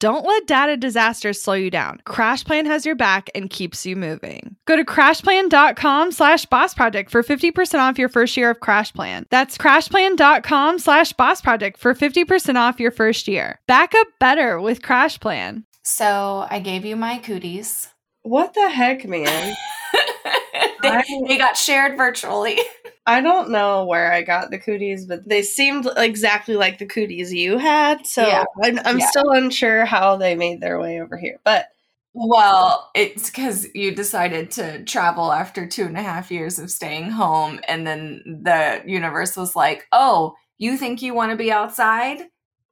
Don't 0.00 0.24
let 0.24 0.46
data 0.46 0.76
disasters 0.76 1.42
slow 1.42 1.54
you 1.54 1.70
down. 1.70 2.00
CrashPlan 2.06 2.66
has 2.66 2.86
your 2.86 2.94
back 2.94 3.30
and 3.34 3.50
keeps 3.50 3.84
you 3.84 3.96
moving. 3.96 4.54
Go 4.64 4.76
to 4.76 4.84
crashplan.com 4.84 6.12
slash 6.12 6.46
boss 6.46 6.72
project 6.72 7.10
for 7.10 7.24
50% 7.24 7.80
off 7.80 7.98
your 7.98 8.08
first 8.08 8.36
year 8.36 8.50
of 8.50 8.60
CrashPlan. 8.60 9.24
That's 9.30 9.58
crashplan.com 9.58 10.78
slash 10.78 11.12
boss 11.14 11.40
project 11.40 11.78
for 11.80 11.94
50% 11.94 12.54
off 12.54 12.78
your 12.78 12.92
first 12.92 13.26
year. 13.26 13.58
Back 13.66 13.92
up 13.96 14.06
better 14.20 14.60
with 14.60 14.82
CrashPlan. 14.82 15.64
So 15.82 16.46
I 16.48 16.60
gave 16.60 16.84
you 16.84 16.94
my 16.94 17.18
cooties. 17.18 17.88
What 18.22 18.54
the 18.54 18.68
heck, 18.68 19.04
man? 19.04 19.56
they, 20.82 21.02
they 21.26 21.38
got 21.38 21.56
shared 21.56 21.96
virtually. 21.96 22.58
I 23.06 23.20
don't 23.20 23.50
know 23.50 23.84
where 23.86 24.12
I 24.12 24.22
got 24.22 24.50
the 24.50 24.58
cooties, 24.58 25.06
but 25.06 25.28
they 25.28 25.42
seemed 25.42 25.88
exactly 25.96 26.56
like 26.56 26.78
the 26.78 26.86
cooties 26.86 27.32
you 27.32 27.56
had. 27.58 28.06
So 28.06 28.26
Yeah. 28.26 28.44
I'm, 28.62 28.78
I'm 28.84 28.98
Yeah. 28.98 29.06
still 29.06 29.30
unsure 29.30 29.84
how 29.84 30.16
they 30.16 30.34
made 30.34 30.60
their 30.60 30.78
way 30.78 31.00
over 31.00 31.16
here. 31.16 31.38
But 31.44 31.68
Well, 32.12 32.90
it's 32.94 33.30
because 33.30 33.66
you 33.74 33.94
decided 33.94 34.50
to 34.52 34.84
travel 34.84 35.32
after 35.32 35.66
two 35.66 35.84
and 35.84 35.96
a 35.96 36.02
half 36.02 36.30
years 36.30 36.58
of 36.58 36.70
staying 36.70 37.10
home, 37.10 37.60
and 37.68 37.86
then 37.86 38.22
the 38.42 38.82
universe 38.86 39.36
was 39.36 39.54
like, 39.54 39.86
"Oh, 39.92 40.34
you 40.58 40.76
think 40.76 41.00
you 41.00 41.14
want 41.14 41.30
to 41.32 41.36
be 41.36 41.52
outside?" 41.52 42.22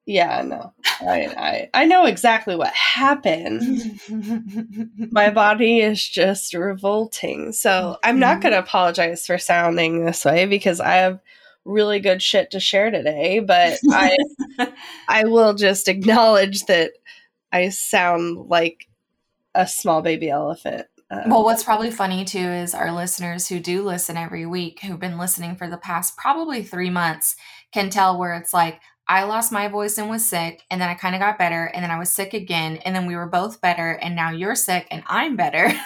Yeah, 0.07 0.43
no, 0.43 0.73
I, 1.01 1.69
I 1.75 1.83
I 1.83 1.85
know 1.85 2.07
exactly 2.07 2.55
what 2.55 2.73
happened. 2.73 4.01
My 5.11 5.31
body 5.31 5.81
is 5.81 6.07
just 6.09 6.55
revolting. 6.55 7.53
So 7.53 7.99
I'm 8.05 8.21
not 8.21 8.41
going 8.41 8.53
to 8.53 8.61
apologize 8.61 9.27
for 9.27 9.37
sounding 9.37 10.05
this 10.05 10.25
way 10.25 10.47
because 10.47 10.79
I 10.79 10.95
have 10.95 11.19
really 11.65 11.99
good 11.99 12.23
shit 12.23 12.53
to 12.53 12.61
share 12.61 12.93
today. 12.93 13.41
But 13.41 13.79
I 13.91 14.17
I 15.09 15.25
will 15.25 15.55
just 15.55 15.89
acknowledge 15.89 16.67
that 16.67 16.93
I 17.51 17.71
sound 17.71 18.49
like 18.49 18.87
a 19.57 19.67
small 19.67 20.03
baby 20.03 20.31
elephant. 20.31 20.87
Uh, 21.11 21.23
Well, 21.27 21.45
what's 21.45 21.65
probably 21.65 21.91
funny 21.91 22.25
too 22.25 22.39
is 22.39 22.75
our 22.75 22.93
listeners 22.93 23.49
who 23.49 23.59
do 23.59 23.83
listen 23.83 24.17
every 24.17 24.47
week, 24.47 24.81
who've 24.83 25.01
been 25.01 25.19
listening 25.19 25.57
for 25.57 25.69
the 25.69 25.77
past 25.77 26.17
probably 26.17 26.63
three 26.63 26.91
months, 26.91 27.35
can 27.73 27.91
tell 27.91 28.19
where 28.19 28.35
it's 28.35 28.53
like, 28.55 28.81
I 29.09 29.25
lost 29.25 29.53
my 29.53 29.69
voice 29.69 29.99
and 29.99 30.11
was 30.11 30.27
sick, 30.27 30.65
and 30.71 30.81
then 30.81 30.89
I 30.89 30.95
kind 30.95 31.15
of 31.15 31.21
got 31.21 31.39
better, 31.39 31.65
and 31.67 31.83
then 31.83 31.91
I 31.91 31.99
was 31.99 32.11
sick 32.11 32.35
again, 32.35 32.79
and 32.79 32.95
then 32.95 33.07
we 33.07 33.17
were 33.17 33.27
both 33.27 33.61
better, 33.61 33.93
and 33.93 34.17
now 34.17 34.31
you're 34.31 34.57
sick 34.57 34.87
and 34.91 35.03
I'm 35.07 35.37
better. 35.37 35.73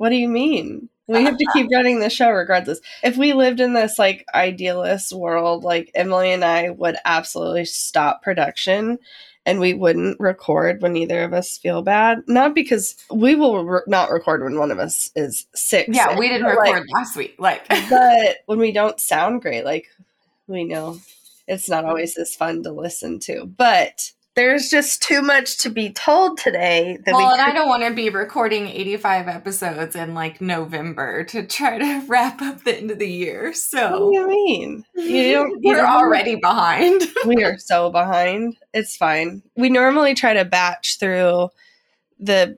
What 0.00 0.08
do 0.08 0.16
you 0.16 0.30
mean? 0.30 0.88
We 1.08 1.24
have 1.24 1.36
to 1.36 1.46
keep 1.52 1.70
running 1.70 2.00
the 2.00 2.08
show 2.08 2.30
regardless. 2.30 2.80
If 3.02 3.18
we 3.18 3.34
lived 3.34 3.60
in 3.60 3.74
this 3.74 3.98
like 3.98 4.24
idealist 4.32 5.12
world, 5.12 5.62
like 5.62 5.90
Emily 5.94 6.32
and 6.32 6.42
I 6.42 6.70
would 6.70 6.96
absolutely 7.04 7.66
stop 7.66 8.22
production 8.22 8.98
and 9.44 9.60
we 9.60 9.74
wouldn't 9.74 10.18
record 10.18 10.80
when 10.80 10.96
either 10.96 11.22
of 11.22 11.34
us 11.34 11.58
feel 11.58 11.82
bad. 11.82 12.22
Not 12.26 12.54
because 12.54 12.96
we 13.10 13.34
will 13.34 13.62
re- 13.62 13.82
not 13.86 14.10
record 14.10 14.42
when 14.42 14.58
one 14.58 14.70
of 14.70 14.78
us 14.78 15.10
is 15.14 15.46
sick. 15.54 15.88
yeah, 15.90 16.08
sick, 16.08 16.18
we 16.18 16.28
didn't 16.28 16.46
but, 16.46 16.56
like, 16.56 16.72
record 16.72 16.88
last 16.94 17.14
week. 17.14 17.34
Like, 17.38 17.68
but 17.90 18.38
when 18.46 18.58
we 18.58 18.72
don't 18.72 18.98
sound 18.98 19.42
great, 19.42 19.66
like 19.66 19.86
we 20.46 20.64
know 20.64 20.98
it's 21.46 21.68
not 21.68 21.84
always 21.84 22.16
as 22.18 22.34
fun 22.34 22.62
to 22.64 22.72
listen 22.72 23.18
to. 23.20 23.46
But 23.46 24.12
there's 24.36 24.68
just 24.70 25.02
too 25.02 25.22
much 25.22 25.58
to 25.58 25.70
be 25.70 25.90
told 25.92 26.38
today 26.38 26.98
that 27.04 27.14
well, 27.14 27.26
we 27.26 27.32
and 27.32 27.42
I 27.42 27.52
don't 27.52 27.68
want 27.68 27.82
to 27.82 27.92
be 27.92 28.10
recording 28.10 28.68
85 28.68 29.26
episodes 29.28 29.96
in 29.96 30.14
like 30.14 30.40
November 30.40 31.24
to 31.24 31.44
try 31.46 31.78
to 31.78 32.04
wrap 32.08 32.40
up 32.40 32.62
the 32.62 32.76
end 32.76 32.90
of 32.92 32.98
the 33.00 33.10
year. 33.10 33.46
What 33.46 33.52
do 33.54 33.58
So 33.58 34.10
you 34.12 34.28
mean? 34.28 34.84
You 34.94 35.32
don't. 35.32 35.60
we're 35.64 35.84
already 35.84 36.36
behind. 36.36 37.02
we 37.26 37.42
are 37.42 37.58
so 37.58 37.90
behind. 37.90 38.56
It's 38.72 38.96
fine. 38.96 39.42
We 39.56 39.68
normally 39.68 40.14
try 40.14 40.34
to 40.34 40.44
batch 40.44 40.98
through 41.00 41.48
the 42.20 42.56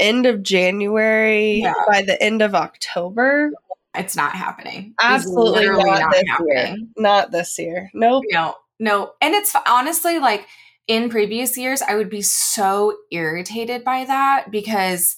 end 0.00 0.26
of 0.26 0.42
January 0.42 1.60
Yeah. 1.60 1.74
by 1.88 2.02
the 2.02 2.20
end 2.20 2.42
of 2.42 2.56
October. 2.56 3.52
It's 3.94 4.16
not 4.16 4.34
happening. 4.34 4.94
Absolutely 5.00 5.60
literally 5.60 5.90
not, 5.90 6.12
this 6.12 6.24
year. 6.46 6.76
Not 6.96 7.30
this 7.30 7.58
year. 7.58 7.90
Nope. 7.92 8.24
No, 8.30 8.54
no. 8.78 9.12
And 9.20 9.34
it's 9.34 9.54
honestly 9.66 10.18
like 10.18 10.46
in 10.88 11.10
previous 11.10 11.56
years, 11.56 11.82
I 11.82 11.94
would 11.94 12.10
be 12.10 12.22
so 12.22 12.96
irritated 13.10 13.84
by 13.84 14.04
that 14.04 14.50
because 14.50 15.16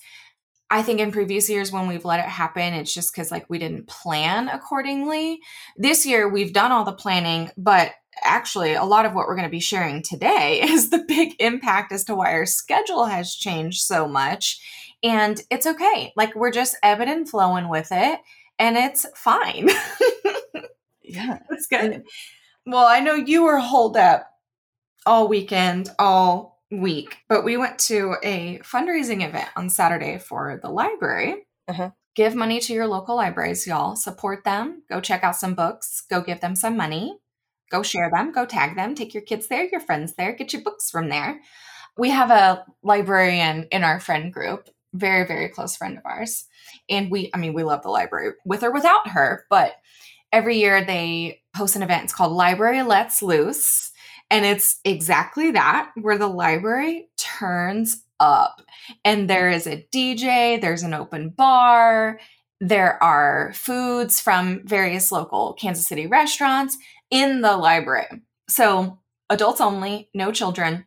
I 0.70 0.82
think 0.82 0.98
in 0.98 1.12
previous 1.12 1.48
years 1.48 1.70
when 1.70 1.86
we've 1.86 2.04
let 2.04 2.20
it 2.20 2.28
happen, 2.28 2.74
it's 2.74 2.92
just 2.92 3.12
because 3.12 3.30
like 3.30 3.48
we 3.48 3.58
didn't 3.58 3.86
plan 3.86 4.48
accordingly. 4.48 5.40
This 5.76 6.04
year, 6.04 6.28
we've 6.28 6.52
done 6.52 6.72
all 6.72 6.84
the 6.84 6.92
planning, 6.92 7.50
but 7.56 7.92
actually, 8.22 8.74
a 8.74 8.84
lot 8.84 9.06
of 9.06 9.14
what 9.14 9.26
we're 9.26 9.36
going 9.36 9.48
to 9.48 9.50
be 9.50 9.60
sharing 9.60 10.02
today 10.02 10.60
is 10.64 10.90
the 10.90 11.04
big 11.06 11.34
impact 11.38 11.92
as 11.92 12.04
to 12.04 12.14
why 12.14 12.32
our 12.32 12.46
schedule 12.46 13.04
has 13.04 13.34
changed 13.34 13.82
so 13.82 14.08
much. 14.08 14.60
And 15.02 15.40
it's 15.50 15.66
okay. 15.66 16.12
Like 16.16 16.34
we're 16.34 16.50
just 16.50 16.76
ebbing 16.82 17.08
and 17.08 17.28
flowing 17.28 17.68
with 17.68 17.88
it, 17.90 18.20
and 18.58 18.76
it's 18.76 19.06
fine. 19.16 19.70
Yeah. 21.04 21.38
That's 21.50 21.66
good. 21.66 22.04
Well, 22.66 22.86
I 22.86 23.00
know 23.00 23.14
you 23.14 23.44
were 23.44 23.58
holed 23.58 23.96
up 23.96 24.30
all 25.06 25.28
weekend, 25.28 25.90
all 25.98 26.62
week, 26.70 27.18
but 27.28 27.44
we 27.44 27.56
went 27.56 27.78
to 27.78 28.16
a 28.22 28.58
fundraising 28.60 29.26
event 29.26 29.48
on 29.54 29.70
Saturday 29.70 30.18
for 30.18 30.58
the 30.60 30.70
library. 30.70 31.46
Uh-huh. 31.68 31.90
Give 32.14 32.34
money 32.34 32.60
to 32.60 32.72
your 32.72 32.86
local 32.86 33.16
libraries, 33.16 33.66
y'all. 33.66 33.96
Support 33.96 34.44
them. 34.44 34.82
Go 34.88 35.00
check 35.00 35.24
out 35.24 35.36
some 35.36 35.54
books. 35.54 36.02
Go 36.08 36.22
give 36.22 36.40
them 36.40 36.56
some 36.56 36.76
money. 36.76 37.18
Go 37.70 37.82
share 37.82 38.10
them. 38.10 38.32
Go 38.32 38.46
tag 38.46 38.76
them. 38.76 38.94
Take 38.94 39.14
your 39.14 39.22
kids 39.22 39.48
there, 39.48 39.66
your 39.66 39.80
friends 39.80 40.14
there. 40.14 40.32
Get 40.32 40.52
your 40.52 40.62
books 40.62 40.90
from 40.90 41.08
there. 41.08 41.40
We 41.98 42.10
have 42.10 42.30
a 42.30 42.64
librarian 42.82 43.64
in 43.70 43.84
our 43.84 44.00
friend 44.00 44.32
group, 44.32 44.68
very, 44.92 45.26
very 45.26 45.48
close 45.48 45.76
friend 45.76 45.98
of 45.98 46.04
ours. 46.04 46.46
And 46.88 47.10
we, 47.10 47.30
I 47.32 47.38
mean, 47.38 47.54
we 47.54 47.62
love 47.62 47.82
the 47.82 47.90
library 47.90 48.32
with 48.44 48.62
or 48.62 48.72
without 48.72 49.08
her, 49.08 49.46
but 49.50 49.74
every 50.32 50.58
year 50.58 50.84
they 50.84 51.40
host 51.56 51.76
an 51.76 51.82
event. 51.82 52.04
It's 52.04 52.14
called 52.14 52.32
Library 52.32 52.82
Lets 52.82 53.22
Loose. 53.22 53.92
And 54.30 54.44
it's 54.44 54.80
exactly 54.84 55.52
that, 55.52 55.92
where 56.00 56.18
the 56.18 56.26
library 56.26 57.08
turns 57.16 58.04
up. 58.18 58.62
And 59.04 59.28
there 59.28 59.50
is 59.50 59.66
a 59.66 59.86
DJ, 59.92 60.60
there's 60.60 60.82
an 60.82 60.94
open 60.94 61.28
bar, 61.28 62.18
there 62.60 63.02
are 63.02 63.52
foods 63.54 64.20
from 64.20 64.62
various 64.64 65.12
local 65.12 65.52
Kansas 65.54 65.86
City 65.86 66.06
restaurants 66.06 66.78
in 67.10 67.42
the 67.42 67.56
library. 67.56 68.22
So, 68.48 68.98
adults 69.28 69.60
only, 69.60 70.08
no 70.14 70.32
children. 70.32 70.86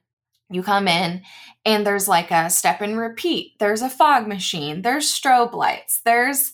You 0.49 0.63
come 0.63 0.87
in, 0.87 1.23
and 1.65 1.85
there's 1.85 2.07
like 2.07 2.31
a 2.31 2.49
step 2.49 2.81
and 2.81 2.97
repeat, 2.97 3.53
there's 3.59 3.81
a 3.81 3.89
fog 3.89 4.27
machine, 4.27 4.81
there's 4.81 5.11
strobe 5.11 5.53
lights, 5.53 6.01
there's 6.05 6.53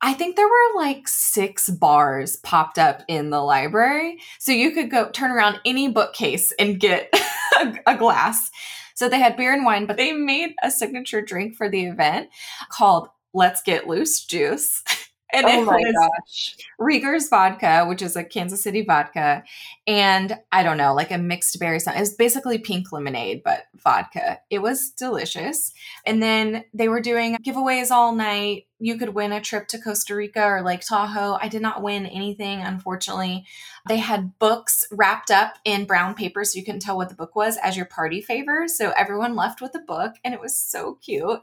I 0.00 0.14
think 0.14 0.36
there 0.36 0.46
were 0.46 0.76
like 0.76 1.08
six 1.08 1.68
bars 1.68 2.36
popped 2.36 2.78
up 2.78 3.02
in 3.08 3.30
the 3.30 3.40
library. 3.40 4.20
So 4.38 4.52
you 4.52 4.70
could 4.70 4.90
go 4.90 5.10
turn 5.10 5.32
around 5.32 5.58
any 5.64 5.88
bookcase 5.88 6.52
and 6.58 6.78
get 6.78 7.12
a, 7.60 7.74
a 7.84 7.96
glass. 7.96 8.48
So 8.94 9.08
they 9.08 9.18
had 9.18 9.36
beer 9.36 9.52
and 9.52 9.64
wine, 9.64 9.86
but 9.86 9.96
they 9.96 10.12
made 10.12 10.54
a 10.62 10.70
signature 10.70 11.20
drink 11.20 11.56
for 11.56 11.68
the 11.68 11.86
event 11.86 12.28
called 12.70 13.08
Let's 13.34 13.60
Get 13.62 13.88
Loose 13.88 14.24
Juice. 14.24 14.82
And 15.32 15.46
Oh 15.46 15.62
it 15.62 15.64
my 15.64 15.76
was 15.76 16.10
gosh. 16.26 16.56
Rieger's 16.78 17.28
vodka, 17.28 17.84
which 17.86 18.00
is 18.00 18.16
a 18.16 18.24
Kansas 18.24 18.62
City 18.62 18.82
vodka, 18.82 19.44
and 19.86 20.38
I 20.52 20.62
don't 20.62 20.78
know, 20.78 20.94
like 20.94 21.10
a 21.10 21.18
mixed 21.18 21.58
berry 21.58 21.80
something. 21.80 21.98
It 21.98 22.02
was 22.02 22.14
basically 22.14 22.58
pink 22.58 22.92
lemonade, 22.92 23.42
but 23.44 23.64
vodka. 23.76 24.38
It 24.48 24.60
was 24.60 24.90
delicious. 24.90 25.72
And 26.06 26.22
then 26.22 26.64
they 26.72 26.88
were 26.88 27.00
doing 27.00 27.36
giveaways 27.44 27.90
all 27.90 28.14
night. 28.14 28.67
You 28.80 28.96
could 28.96 29.10
win 29.10 29.32
a 29.32 29.40
trip 29.40 29.66
to 29.68 29.78
Costa 29.78 30.14
Rica 30.14 30.42
or 30.42 30.62
Lake 30.62 30.80
Tahoe. 30.80 31.38
I 31.40 31.48
did 31.48 31.62
not 31.62 31.82
win 31.82 32.06
anything, 32.06 32.60
unfortunately. 32.60 33.44
They 33.88 33.96
had 33.96 34.38
books 34.38 34.86
wrapped 34.92 35.30
up 35.30 35.58
in 35.64 35.84
brown 35.84 36.14
paper 36.14 36.44
so 36.44 36.58
you 36.58 36.64
couldn't 36.64 36.80
tell 36.80 36.96
what 36.96 37.08
the 37.08 37.14
book 37.14 37.34
was 37.34 37.56
as 37.62 37.76
your 37.76 37.86
party 37.86 38.20
favor. 38.20 38.68
So 38.68 38.92
everyone 38.96 39.34
left 39.34 39.60
with 39.60 39.74
a 39.74 39.80
book 39.80 40.14
and 40.24 40.32
it 40.32 40.40
was 40.40 40.56
so 40.56 40.98
cute. 41.02 41.40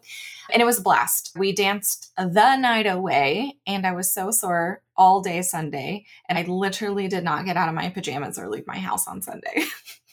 And 0.52 0.62
it 0.62 0.66
was 0.66 0.80
a 0.80 0.84
blast. 0.84 1.34
We 1.36 1.52
danced 1.52 2.14
the 2.18 2.56
night 2.56 2.88
away 2.88 3.58
and 3.68 3.86
I 3.86 3.92
was 3.92 4.12
so 4.12 4.32
sore 4.32 4.82
all 4.96 5.22
day 5.22 5.42
Sunday. 5.42 6.06
And 6.30 6.38
I 6.38 6.44
literally 6.44 7.08
did 7.08 7.24
not 7.24 7.46
get 7.46 7.58
out 7.58 7.70
of 7.70 7.76
my 7.76 7.90
pajamas 7.90 8.40
or 8.40 8.50
leave 8.50 8.68
my 8.68 8.78
house 8.78 9.08
on 9.08 9.22
Sunday. 9.22 9.66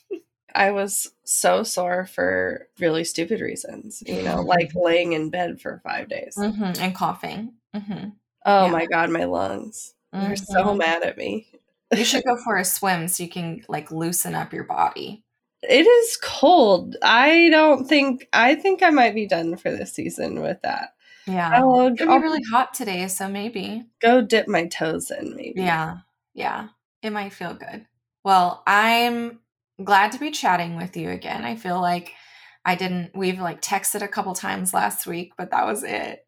I 0.55 0.71
was 0.71 1.13
so 1.25 1.63
sore 1.63 2.07
for 2.07 2.69
really 2.79 3.05
stupid 3.05 3.41
reasons, 3.41 4.03
you 4.07 4.23
know, 4.23 4.41
like 4.43 4.73
laying 4.75 5.13
in 5.13 5.31
bed 5.31 5.61
for 5.61 5.81
five 5.85 6.09
days 6.09 6.37
mm-hmm. 6.37 6.81
and 6.81 6.95
coughing. 6.95 7.55
Mm-hmm. 7.75 8.11
Oh 8.45 8.67
yeah. 8.67 8.71
my 8.71 8.87
God, 8.87 9.11
my 9.11 9.25
lungs. 9.25 9.95
Mm-hmm. 10.15 10.27
They're 10.27 10.37
so 10.37 10.65
mm-hmm. 10.65 10.79
mad 10.79 11.03
at 11.03 11.17
me. 11.17 11.49
you 11.97 12.05
should 12.05 12.25
go 12.25 12.37
for 12.45 12.57
a 12.57 12.65
swim 12.65 13.09
so 13.09 13.23
you 13.23 13.29
can 13.29 13.65
like 13.69 13.91
loosen 13.91 14.35
up 14.35 14.53
your 14.53 14.65
body. 14.65 15.25
It 15.63 15.87
is 15.87 16.19
cold. 16.21 16.97
I 17.03 17.49
don't 17.51 17.87
think, 17.87 18.29
I 18.33 18.57
think 18.57 18.83
I 18.83 18.91
might 18.91 19.15
be 19.15 19.27
done 19.27 19.57
for 19.57 19.71
this 19.71 19.93
season 19.93 20.41
with 20.43 20.61
that. 20.63 20.95
Yeah. 21.27 21.51
I'll, 21.55 21.87
it's 21.87 22.03
I'll, 22.03 22.19
really 22.19 22.43
hot 22.51 22.75
today, 22.75 23.07
so 23.07 23.29
maybe. 23.29 23.85
Go 24.01 24.23
dip 24.23 24.49
my 24.49 24.67
toes 24.67 25.13
in, 25.13 25.37
maybe. 25.37 25.61
Yeah. 25.61 25.99
Yeah. 26.35 26.69
It 27.01 27.11
might 27.11 27.33
feel 27.33 27.55
good. 27.55 27.87
Well, 28.25 28.63
I'm 28.67 29.39
glad 29.83 30.13
to 30.13 30.19
be 30.19 30.31
chatting 30.31 30.77
with 30.77 30.97
you 30.97 31.11
again. 31.11 31.45
I 31.45 31.57
feel 31.57 31.81
like 31.81 32.13
I 32.65 32.75
didn't, 32.75 33.11
we've 33.15 33.41
like 33.41 33.61
texted 33.61 34.03
a 34.03 34.09
couple 34.09 34.35
times 34.35 34.75
last 34.75 35.07
week, 35.07 35.33
but 35.37 35.51
that 35.51 35.67
was 35.67 35.83
it. 35.83 36.27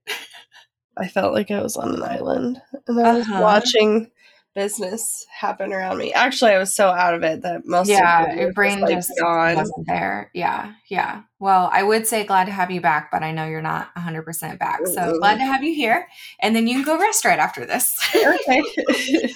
I 0.96 1.08
felt 1.08 1.34
like 1.34 1.50
I 1.50 1.62
was 1.62 1.76
on 1.76 1.94
an 1.94 2.02
island 2.02 2.62
and 2.86 3.00
I 3.00 3.14
was 3.14 3.26
uh-huh. 3.26 3.42
watching 3.42 4.10
business 4.54 5.26
happen 5.28 5.72
around 5.72 5.98
me. 5.98 6.12
Actually, 6.12 6.52
I 6.52 6.58
was 6.58 6.74
so 6.74 6.88
out 6.88 7.14
of 7.14 7.22
it 7.22 7.42
that 7.42 7.66
most 7.66 7.88
yeah, 7.88 8.34
your 8.34 8.52
brain 8.52 8.80
was, 8.80 8.90
like, 8.90 8.98
just 8.98 9.12
gone. 9.18 9.56
wasn't 9.56 9.86
there. 9.86 10.30
Yeah, 10.32 10.74
yeah. 10.88 11.22
Well, 11.40 11.68
I 11.72 11.82
would 11.82 12.06
say 12.06 12.24
glad 12.24 12.44
to 12.44 12.52
have 12.52 12.70
you 12.70 12.80
back, 12.80 13.10
but 13.10 13.22
I 13.22 13.32
know 13.32 13.46
you're 13.46 13.62
not 13.62 13.88
100 13.94 14.22
percent 14.22 14.58
back. 14.58 14.86
So 14.86 15.00
mm-hmm. 15.00 15.18
glad 15.18 15.38
to 15.38 15.44
have 15.44 15.62
you 15.62 15.74
here, 15.74 16.06
and 16.40 16.54
then 16.54 16.66
you 16.66 16.74
can 16.76 16.84
go 16.84 16.98
rest 16.98 17.24
right 17.24 17.38
after 17.38 17.66
this. 17.66 17.98
okay. 18.14 18.62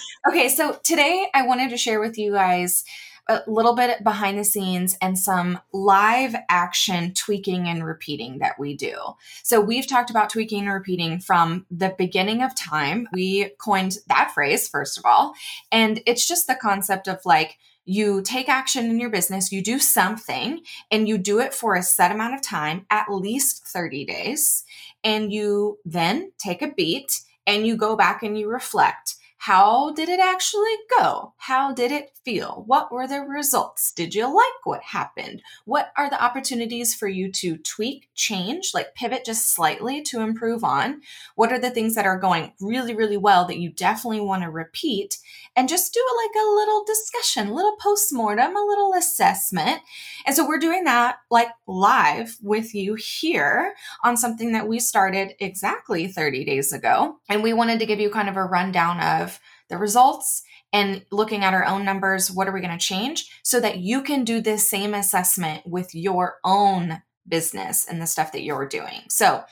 okay. 0.29 0.49
So 0.49 0.79
today 0.85 1.27
I 1.35 1.43
wanted 1.43 1.71
to 1.71 1.77
share 1.77 2.01
with 2.01 2.17
you 2.17 2.33
guys 2.33 2.85
a 3.29 3.43
little 3.47 3.75
bit 3.75 4.03
behind 4.03 4.39
the 4.39 4.45
scenes 4.45 4.97
and 5.03 5.19
some 5.19 5.61
live 5.73 6.35
action 6.49 7.13
tweaking 7.15 7.69
and 7.69 7.85
repeating 7.85 8.39
that 8.39 8.59
we 8.59 8.75
do. 8.75 8.97
So 9.43 9.61
we've 9.61 9.87
talked 9.87 10.11
about 10.11 10.31
tweaking 10.31 10.61
and 10.61 10.73
repeating 10.73 11.21
from 11.21 11.67
the 11.71 11.95
beginning 11.99 12.43
of 12.43 12.55
time. 12.55 13.07
We 13.13 13.51
coined 13.59 13.99
that 14.07 14.33
phrase, 14.33 14.69
first 14.69 14.97
of 14.97 15.05
all. 15.05 15.35
And 15.71 16.01
it's 16.07 16.27
just 16.27 16.47
the 16.47 16.55
concept 16.55 17.07
of 17.07 17.21
like, 17.25 17.59
you 17.85 18.21
take 18.21 18.51
action 18.51 18.91
in 18.91 19.01
your 19.01 19.09
business, 19.09 19.51
you 19.51 19.63
do 19.63 19.79
something, 19.79 20.61
and 20.91 21.09
you 21.09 21.17
do 21.17 21.41
it 21.41 21.55
for 21.55 21.75
a 21.75 21.83
set 21.83 22.13
amount 22.13 22.35
of 22.35 22.43
time, 22.43 22.85
at 22.91 23.11
least 23.11 23.67
30 23.67 24.05
days. 24.05 24.65
And 25.03 25.33
you 25.33 25.79
then 25.87 26.33
take 26.39 26.61
a 26.61 26.69
beat 26.69 27.23
and 27.47 27.67
you 27.67 27.77
go 27.79 27.97
back 27.97 28.23
and 28.23 28.39
you 28.39 28.51
reflect 28.51 29.15
how 29.39 29.93
did 29.93 30.09
it 30.09 30.19
actually 30.19 30.77
go? 30.99 31.33
How 31.37 31.73
did 31.73 31.93
it 31.93 32.11
feel? 32.25 32.65
What 32.67 32.91
were 32.93 33.07
the 33.07 33.21
results? 33.21 33.93
Did 33.93 34.13
you 34.13 34.27
like 34.27 34.65
what 34.65 34.83
happened? 34.83 35.43
What 35.65 35.93
are 35.97 36.11
the 36.11 36.23
opportunities 36.23 36.93
for 36.93 37.07
you 37.07 37.31
to 37.33 37.57
tweak, 37.59 38.09
change, 38.15 38.73
like 38.75 38.97
pivot 38.97 39.25
just 39.25 39.55
slightly 39.55 40.03
to 40.03 40.21
improve 40.21 40.65
on? 40.65 41.03
What 41.37 41.53
are 41.53 41.59
the 41.59 41.71
things 41.71 41.95
that 41.95 42.05
are 42.05 42.19
going 42.19 42.53
really, 42.61 42.97
really 42.97 43.17
well 43.17 43.47
that 43.47 43.59
you 43.59 43.71
definitely 43.71 44.21
want 44.21 44.43
to 44.43 44.51
repeat? 44.51 45.19
And 45.55 45.69
just 45.69 45.95
do 45.95 46.05
like 46.25 46.43
a 46.43 46.55
little 46.55 46.85
discussion, 46.85 47.49
a 47.49 47.55
little 47.55 47.77
postmortem, 47.81 48.57
a 48.57 48.67
little 48.67 48.93
assessment. 48.95 49.81
And 50.27 50.35
so 50.35 50.47
we're 50.47 50.59
doing 50.59 50.85
that 50.85 51.19
like 51.31 51.49
live 51.67 52.37
with 52.43 52.75
you 52.75 52.95
here 52.95 53.75
on 54.03 54.17
something 54.17 54.53
that 54.53 54.67
we 54.67 54.81
started 54.81 55.35
exactly 55.39 56.09
30 56.09 56.45
days 56.45 56.73
ago. 56.73 57.19
And 57.29 57.43
we 57.43 57.53
wanted 57.53 57.79
to 57.79 57.87
give 57.87 58.01
you 58.01 58.11
kind 58.11 58.29
of 58.29 58.37
a 58.37 58.45
rundown 58.45 59.01
of 59.01 59.29
of 59.29 59.38
the 59.69 59.79
results 59.79 60.43
and 60.73 61.05
looking 61.11 61.45
at 61.45 61.55
our 61.55 61.65
own 61.65 61.85
numbers, 61.85 62.31
what 62.31 62.49
are 62.49 62.53
we 62.53 62.61
going 62.61 62.77
to 62.77 62.85
change 62.85 63.31
so 63.43 63.61
that 63.61 63.79
you 63.79 64.03
can 64.03 64.25
do 64.25 64.41
this 64.41 64.69
same 64.69 64.95
assessment 64.95 65.67
with 65.67 65.95
your 65.95 66.39
own 66.45 67.03
business 67.29 67.87
and 67.87 68.01
the 68.01 68.07
stuff 68.07 68.33
that 68.33 68.43
you're 68.43 68.67
doing. 68.67 69.03
So, 69.09 69.45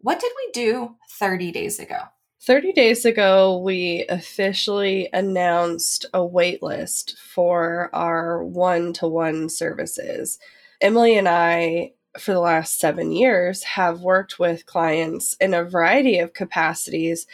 what 0.00 0.20
did 0.20 0.32
we 0.36 0.52
do 0.52 0.96
30 1.10 1.50
days 1.52 1.78
ago? 1.78 1.98
30 2.42 2.72
days 2.72 3.04
ago, 3.04 3.58
we 3.58 4.06
officially 4.08 5.08
announced 5.12 6.06
a 6.14 6.20
waitlist 6.20 7.18
for 7.18 7.90
our 7.92 8.44
one 8.44 8.92
to 8.94 9.08
one 9.08 9.48
services. 9.48 10.38
Emily 10.80 11.18
and 11.18 11.28
I, 11.28 11.94
for 12.16 12.32
the 12.32 12.40
last 12.40 12.78
seven 12.78 13.10
years, 13.10 13.64
have 13.64 14.02
worked 14.02 14.38
with 14.38 14.66
clients 14.66 15.34
in 15.40 15.52
a 15.52 15.64
variety 15.64 16.20
of 16.20 16.32
capacities 16.32 17.26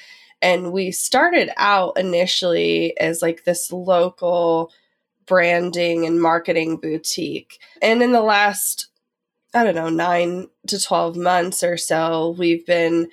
and 0.44 0.72
we 0.72 0.92
started 0.92 1.50
out 1.56 1.98
initially 1.98 2.96
as 3.00 3.22
like 3.22 3.44
this 3.44 3.72
local 3.72 4.70
branding 5.24 6.04
and 6.04 6.20
marketing 6.20 6.76
boutique. 6.76 7.58
And 7.80 8.02
in 8.02 8.12
the 8.12 8.20
last, 8.20 8.88
I 9.54 9.64
don't 9.64 9.74
know, 9.74 9.88
nine 9.88 10.48
to 10.66 10.78
12 10.78 11.16
months 11.16 11.62
or 11.62 11.78
so, 11.78 12.36
we've 12.38 12.66
been 12.66 13.08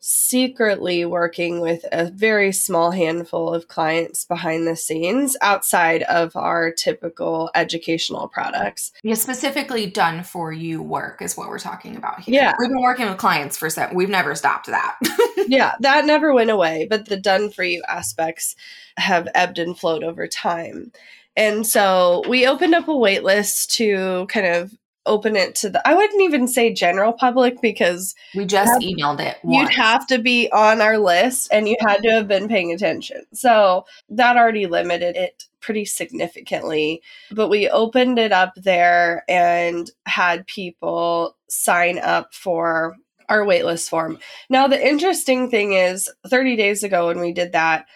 secretly 0.00 1.04
working 1.04 1.60
with 1.60 1.84
a 1.92 2.10
very 2.10 2.52
small 2.52 2.90
handful 2.90 3.52
of 3.52 3.68
clients 3.68 4.24
behind 4.24 4.66
the 4.66 4.74
scenes 4.74 5.36
outside 5.42 6.02
of 6.04 6.34
our 6.34 6.72
typical 6.72 7.50
educational 7.54 8.26
products. 8.26 8.92
Yeah, 9.02 9.14
specifically 9.14 9.86
done 9.86 10.24
for 10.24 10.52
you 10.52 10.82
work 10.82 11.20
is 11.20 11.36
what 11.36 11.48
we're 11.48 11.58
talking 11.58 11.96
about 11.96 12.20
here. 12.20 12.34
Yeah. 12.34 12.54
We've 12.58 12.70
been 12.70 12.80
working 12.80 13.08
with 13.08 13.18
clients 13.18 13.58
for 13.58 13.68
seven, 13.68 13.94
we've 13.94 14.08
never 14.08 14.34
stopped 14.34 14.66
that. 14.68 14.96
yeah, 15.48 15.74
that 15.80 16.06
never 16.06 16.32
went 16.32 16.50
away, 16.50 16.86
but 16.88 17.06
the 17.06 17.18
done 17.18 17.50
for 17.50 17.62
you 17.62 17.82
aspects 17.86 18.56
have 18.96 19.28
ebbed 19.34 19.58
and 19.58 19.78
flowed 19.78 20.02
over 20.02 20.26
time. 20.26 20.92
And 21.36 21.66
so 21.66 22.22
we 22.28 22.46
opened 22.46 22.74
up 22.74 22.88
a 22.88 22.92
waitlist 22.92 23.68
to 23.76 24.26
kind 24.26 24.46
of 24.46 24.72
open 25.06 25.36
it 25.36 25.54
to 25.56 25.70
the 25.70 25.86
I 25.86 25.94
wouldn't 25.94 26.22
even 26.22 26.46
say 26.46 26.72
general 26.72 27.12
public 27.12 27.60
because 27.60 28.14
we 28.34 28.44
just 28.44 28.72
have, 28.72 28.82
emailed 28.82 29.20
it. 29.20 29.38
Once. 29.42 29.70
You'd 29.70 29.76
have 29.76 30.06
to 30.08 30.18
be 30.18 30.50
on 30.52 30.80
our 30.80 30.98
list 30.98 31.48
and 31.52 31.68
you 31.68 31.76
had 31.80 32.02
to 32.02 32.10
have 32.10 32.28
been 32.28 32.48
paying 32.48 32.72
attention. 32.72 33.24
So 33.32 33.86
that 34.10 34.36
already 34.36 34.66
limited 34.66 35.16
it 35.16 35.44
pretty 35.60 35.84
significantly. 35.84 37.02
But 37.30 37.48
we 37.48 37.68
opened 37.68 38.18
it 38.18 38.32
up 38.32 38.54
there 38.56 39.24
and 39.28 39.90
had 40.06 40.46
people 40.46 41.36
sign 41.48 41.98
up 41.98 42.34
for 42.34 42.96
our 43.28 43.44
waitlist 43.44 43.88
form. 43.88 44.18
Now 44.48 44.66
the 44.66 44.86
interesting 44.86 45.50
thing 45.50 45.72
is 45.72 46.10
30 46.26 46.56
days 46.56 46.82
ago 46.82 47.06
when 47.06 47.20
we 47.20 47.32
did 47.32 47.52
that, 47.52 47.86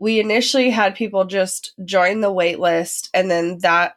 we 0.00 0.18
initially 0.18 0.70
had 0.70 0.94
people 0.94 1.26
just 1.26 1.74
join 1.84 2.22
the 2.22 2.32
wait 2.32 2.58
list 2.58 3.10
and 3.12 3.30
then 3.30 3.58
that 3.58 3.96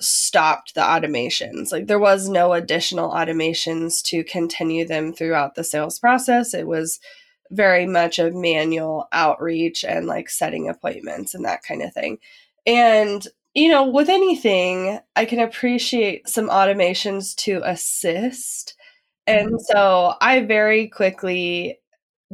stopped 0.00 0.74
the 0.74 0.80
automations. 0.80 1.70
Like 1.70 1.86
there 1.86 2.00
was 2.00 2.28
no 2.28 2.52
additional 2.52 3.12
automations 3.12 4.02
to 4.06 4.24
continue 4.24 4.84
them 4.84 5.12
throughout 5.12 5.54
the 5.54 5.62
sales 5.62 6.00
process. 6.00 6.54
It 6.54 6.66
was 6.66 6.98
very 7.52 7.86
much 7.86 8.18
a 8.18 8.32
manual 8.32 9.06
outreach 9.12 9.84
and 9.84 10.08
like 10.08 10.28
setting 10.28 10.68
appointments 10.68 11.34
and 11.34 11.44
that 11.44 11.62
kind 11.62 11.82
of 11.82 11.94
thing. 11.94 12.18
And 12.66 13.26
you 13.54 13.68
know 13.68 13.86
with 13.86 14.08
anything 14.08 14.98
i 15.14 15.24
can 15.24 15.38
appreciate 15.38 16.28
some 16.28 16.48
automations 16.48 17.36
to 17.36 17.60
assist. 17.64 18.74
And 19.28 19.50
mm-hmm. 19.50 19.58
so 19.60 20.14
i 20.20 20.40
very 20.40 20.88
quickly 20.88 21.78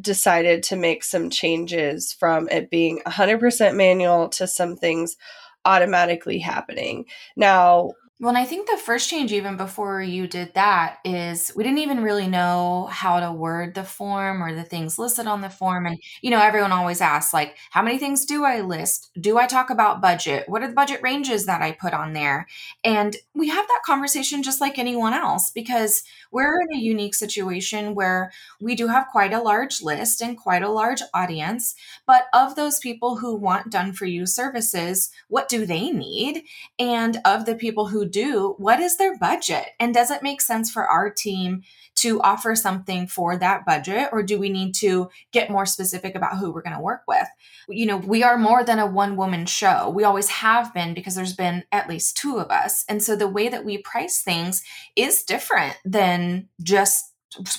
decided 0.00 0.62
to 0.64 0.76
make 0.76 1.04
some 1.04 1.30
changes 1.30 2.12
from 2.12 2.48
it 2.48 2.70
being 2.70 3.00
100% 3.06 3.76
manual 3.76 4.28
to 4.30 4.46
some 4.46 4.76
things 4.76 5.16
automatically 5.64 6.38
happening. 6.38 7.04
Now, 7.36 7.92
well, 8.20 8.28
and 8.28 8.36
I 8.36 8.44
think 8.44 8.68
the 8.68 8.76
first 8.76 9.08
change, 9.08 9.32
even 9.32 9.56
before 9.56 10.02
you 10.02 10.26
did 10.26 10.52
that, 10.52 10.98
is 11.06 11.50
we 11.56 11.64
didn't 11.64 11.78
even 11.78 12.02
really 12.02 12.28
know 12.28 12.86
how 12.90 13.18
to 13.18 13.32
word 13.32 13.74
the 13.74 13.82
form 13.82 14.42
or 14.42 14.54
the 14.54 14.62
things 14.62 14.98
listed 14.98 15.26
on 15.26 15.40
the 15.40 15.48
form. 15.48 15.86
And, 15.86 15.98
you 16.20 16.30
know, 16.30 16.38
everyone 16.42 16.70
always 16.70 17.00
asks, 17.00 17.32
like, 17.32 17.56
how 17.70 17.80
many 17.80 17.96
things 17.96 18.26
do 18.26 18.44
I 18.44 18.60
list? 18.60 19.10
Do 19.18 19.38
I 19.38 19.46
talk 19.46 19.70
about 19.70 20.02
budget? 20.02 20.50
What 20.50 20.62
are 20.62 20.68
the 20.68 20.74
budget 20.74 21.00
ranges 21.02 21.46
that 21.46 21.62
I 21.62 21.72
put 21.72 21.94
on 21.94 22.12
there? 22.12 22.46
And 22.84 23.16
we 23.34 23.48
have 23.48 23.66
that 23.66 23.82
conversation 23.86 24.42
just 24.42 24.60
like 24.60 24.78
anyone 24.78 25.14
else 25.14 25.48
because 25.48 26.02
we're 26.30 26.60
in 26.60 26.76
a 26.76 26.82
unique 26.82 27.14
situation 27.14 27.94
where 27.94 28.32
we 28.60 28.74
do 28.74 28.88
have 28.88 29.08
quite 29.10 29.32
a 29.32 29.40
large 29.40 29.80
list 29.80 30.20
and 30.20 30.36
quite 30.36 30.62
a 30.62 30.68
large 30.68 31.00
audience. 31.14 31.74
But 32.06 32.26
of 32.34 32.54
those 32.54 32.80
people 32.80 33.16
who 33.16 33.34
want 33.34 33.70
done 33.70 33.94
for 33.94 34.04
you 34.04 34.26
services, 34.26 35.10
what 35.28 35.48
do 35.48 35.64
they 35.64 35.90
need? 35.90 36.42
And 36.78 37.16
of 37.24 37.46
the 37.46 37.54
people 37.54 37.86
who 37.86 38.09
do, 38.10 38.54
what 38.58 38.80
is 38.80 38.96
their 38.96 39.16
budget? 39.18 39.66
And 39.78 39.94
does 39.94 40.10
it 40.10 40.22
make 40.22 40.40
sense 40.40 40.70
for 40.70 40.86
our 40.86 41.10
team 41.10 41.62
to 41.96 42.20
offer 42.22 42.54
something 42.54 43.06
for 43.06 43.36
that 43.36 43.66
budget? 43.66 44.08
Or 44.12 44.22
do 44.22 44.38
we 44.38 44.48
need 44.48 44.74
to 44.76 45.10
get 45.32 45.50
more 45.50 45.66
specific 45.66 46.14
about 46.14 46.38
who 46.38 46.50
we're 46.50 46.62
going 46.62 46.76
to 46.76 46.82
work 46.82 47.02
with? 47.06 47.26
You 47.68 47.86
know, 47.86 47.96
we 47.98 48.22
are 48.22 48.38
more 48.38 48.64
than 48.64 48.78
a 48.78 48.86
one 48.86 49.16
woman 49.16 49.46
show. 49.46 49.90
We 49.90 50.04
always 50.04 50.28
have 50.28 50.72
been 50.72 50.94
because 50.94 51.14
there's 51.14 51.36
been 51.36 51.64
at 51.72 51.88
least 51.88 52.16
two 52.16 52.38
of 52.38 52.50
us. 52.50 52.84
And 52.88 53.02
so 53.02 53.16
the 53.16 53.28
way 53.28 53.48
that 53.48 53.64
we 53.64 53.78
price 53.78 54.22
things 54.22 54.62
is 54.96 55.22
different 55.22 55.76
than 55.84 56.48
just 56.62 57.09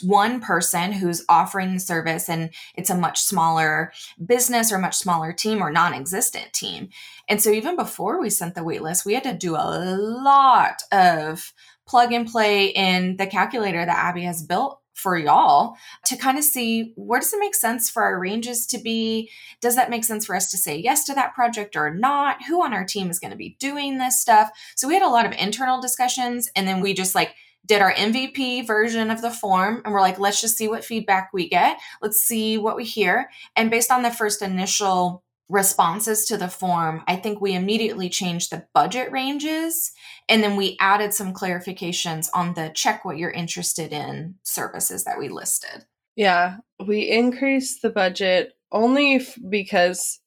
one 0.01 0.41
person 0.41 0.91
who's 0.91 1.23
offering 1.29 1.73
the 1.73 1.79
service 1.79 2.29
and 2.29 2.49
it's 2.75 2.89
a 2.89 2.97
much 2.97 3.19
smaller 3.19 3.91
business 4.25 4.71
or 4.71 4.77
much 4.77 4.95
smaller 4.95 5.31
team 5.31 5.61
or 5.61 5.71
non-existent 5.71 6.51
team. 6.53 6.89
And 7.29 7.41
so 7.41 7.51
even 7.51 7.75
before 7.75 8.19
we 8.19 8.29
sent 8.29 8.55
the 8.55 8.61
waitlist 8.61 9.05
we 9.05 9.13
had 9.13 9.23
to 9.23 9.33
do 9.33 9.55
a 9.55 9.85
lot 9.87 10.83
of 10.91 11.53
plug 11.87 12.11
and 12.11 12.27
play 12.27 12.67
in 12.67 13.17
the 13.17 13.27
calculator 13.27 13.85
that 13.85 13.97
abby 13.97 14.23
has 14.23 14.43
built 14.43 14.81
for 14.93 15.17
y'all 15.17 15.75
to 16.05 16.15
kind 16.15 16.37
of 16.37 16.43
see 16.43 16.93
where 16.95 17.19
does 17.19 17.33
it 17.33 17.39
make 17.39 17.55
sense 17.55 17.89
for 17.89 18.03
our 18.03 18.19
ranges 18.19 18.65
to 18.67 18.77
be? 18.77 19.29
Does 19.59 19.75
that 19.75 19.89
make 19.89 20.03
sense 20.03 20.25
for 20.25 20.35
us 20.35 20.51
to 20.51 20.57
say 20.57 20.77
yes 20.77 21.05
to 21.05 21.13
that 21.15 21.33
project 21.33 21.75
or 21.75 21.93
not? 21.93 22.43
Who 22.47 22.63
on 22.63 22.73
our 22.73 22.85
team 22.85 23.09
is 23.09 23.19
going 23.19 23.31
to 23.31 23.37
be 23.37 23.55
doing 23.59 23.97
this 23.97 24.19
stuff? 24.19 24.51
So 24.75 24.87
we 24.87 24.93
had 24.93 25.03
a 25.03 25.09
lot 25.09 25.25
of 25.25 25.33
internal 25.33 25.81
discussions 25.81 26.49
and 26.55 26.67
then 26.67 26.81
we 26.81 26.93
just 26.93 27.15
like 27.15 27.33
did 27.65 27.81
our 27.81 27.93
MVP 27.93 28.65
version 28.65 29.11
of 29.11 29.21
the 29.21 29.31
form 29.31 29.81
and 29.83 29.93
we're 29.93 30.01
like, 30.01 30.19
let's 30.19 30.41
just 30.41 30.57
see 30.57 30.67
what 30.67 30.83
feedback 30.83 31.29
we 31.33 31.47
get. 31.47 31.79
Let's 32.01 32.19
see 32.19 32.57
what 32.57 32.75
we 32.75 32.83
hear. 32.83 33.29
And 33.55 33.69
based 33.69 33.91
on 33.91 34.01
the 34.01 34.11
first 34.11 34.41
initial 34.41 35.23
responses 35.47 36.25
to 36.25 36.37
the 36.37 36.47
form, 36.47 37.03
I 37.07 37.17
think 37.17 37.39
we 37.39 37.53
immediately 37.53 38.09
changed 38.09 38.51
the 38.51 38.65
budget 38.73 39.11
ranges 39.11 39.91
and 40.29 40.43
then 40.43 40.55
we 40.55 40.77
added 40.79 41.13
some 41.13 41.33
clarifications 41.33 42.27
on 42.33 42.53
the 42.53 42.71
check 42.73 43.05
what 43.05 43.17
you're 43.17 43.31
interested 43.31 43.91
in 43.91 44.35
services 44.43 45.03
that 45.03 45.19
we 45.19 45.29
listed. 45.29 45.85
Yeah, 46.15 46.57
we 46.85 47.09
increased 47.09 47.81
the 47.81 47.89
budget 47.89 48.53
only 48.71 49.15
f- 49.15 49.37
because 49.49 50.19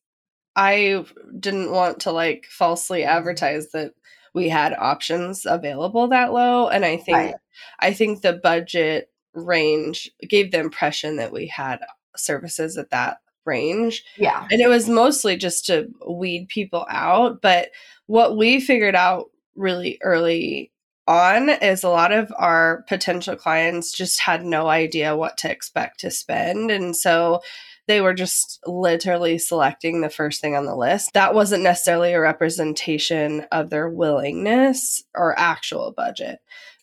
I 0.56 1.04
didn't 1.38 1.72
want 1.72 2.00
to 2.00 2.12
like 2.12 2.46
falsely 2.48 3.00
mm-hmm. 3.00 3.16
advertise 3.16 3.70
that 3.72 3.92
we 4.34 4.48
had 4.48 4.74
options 4.74 5.46
available 5.46 6.08
that 6.08 6.32
low 6.32 6.68
and 6.68 6.84
i 6.84 6.96
think 6.96 7.16
right. 7.16 7.34
i 7.80 7.92
think 7.92 8.20
the 8.20 8.32
budget 8.32 9.10
range 9.32 10.10
gave 10.28 10.50
the 10.50 10.60
impression 10.60 11.16
that 11.16 11.32
we 11.32 11.46
had 11.46 11.78
services 12.16 12.76
at 12.76 12.90
that 12.90 13.18
range 13.46 14.04
yeah 14.16 14.46
and 14.50 14.60
it 14.60 14.68
was 14.68 14.88
mostly 14.88 15.36
just 15.36 15.66
to 15.66 15.88
weed 16.08 16.48
people 16.48 16.86
out 16.88 17.40
but 17.42 17.70
what 18.06 18.36
we 18.36 18.60
figured 18.60 18.94
out 18.94 19.26
really 19.54 19.98
early 20.02 20.70
on 21.06 21.50
is 21.50 21.84
a 21.84 21.88
lot 21.88 22.12
of 22.12 22.32
our 22.38 22.82
potential 22.88 23.36
clients 23.36 23.92
just 23.92 24.20
had 24.20 24.44
no 24.44 24.68
idea 24.68 25.16
what 25.16 25.36
to 25.36 25.50
expect 25.50 26.00
to 26.00 26.10
spend 26.10 26.70
and 26.70 26.96
so 26.96 27.40
they 27.86 28.00
were 28.00 28.14
just 28.14 28.60
literally 28.66 29.38
selecting 29.38 30.00
the 30.00 30.10
first 30.10 30.40
thing 30.40 30.56
on 30.56 30.66
the 30.66 30.76
list. 30.76 31.12
That 31.14 31.34
wasn't 31.34 31.62
necessarily 31.62 32.12
a 32.12 32.20
representation 32.20 33.46
of 33.52 33.70
their 33.70 33.88
willingness 33.88 35.02
or 35.14 35.38
actual 35.38 35.92
budget. 35.96 36.38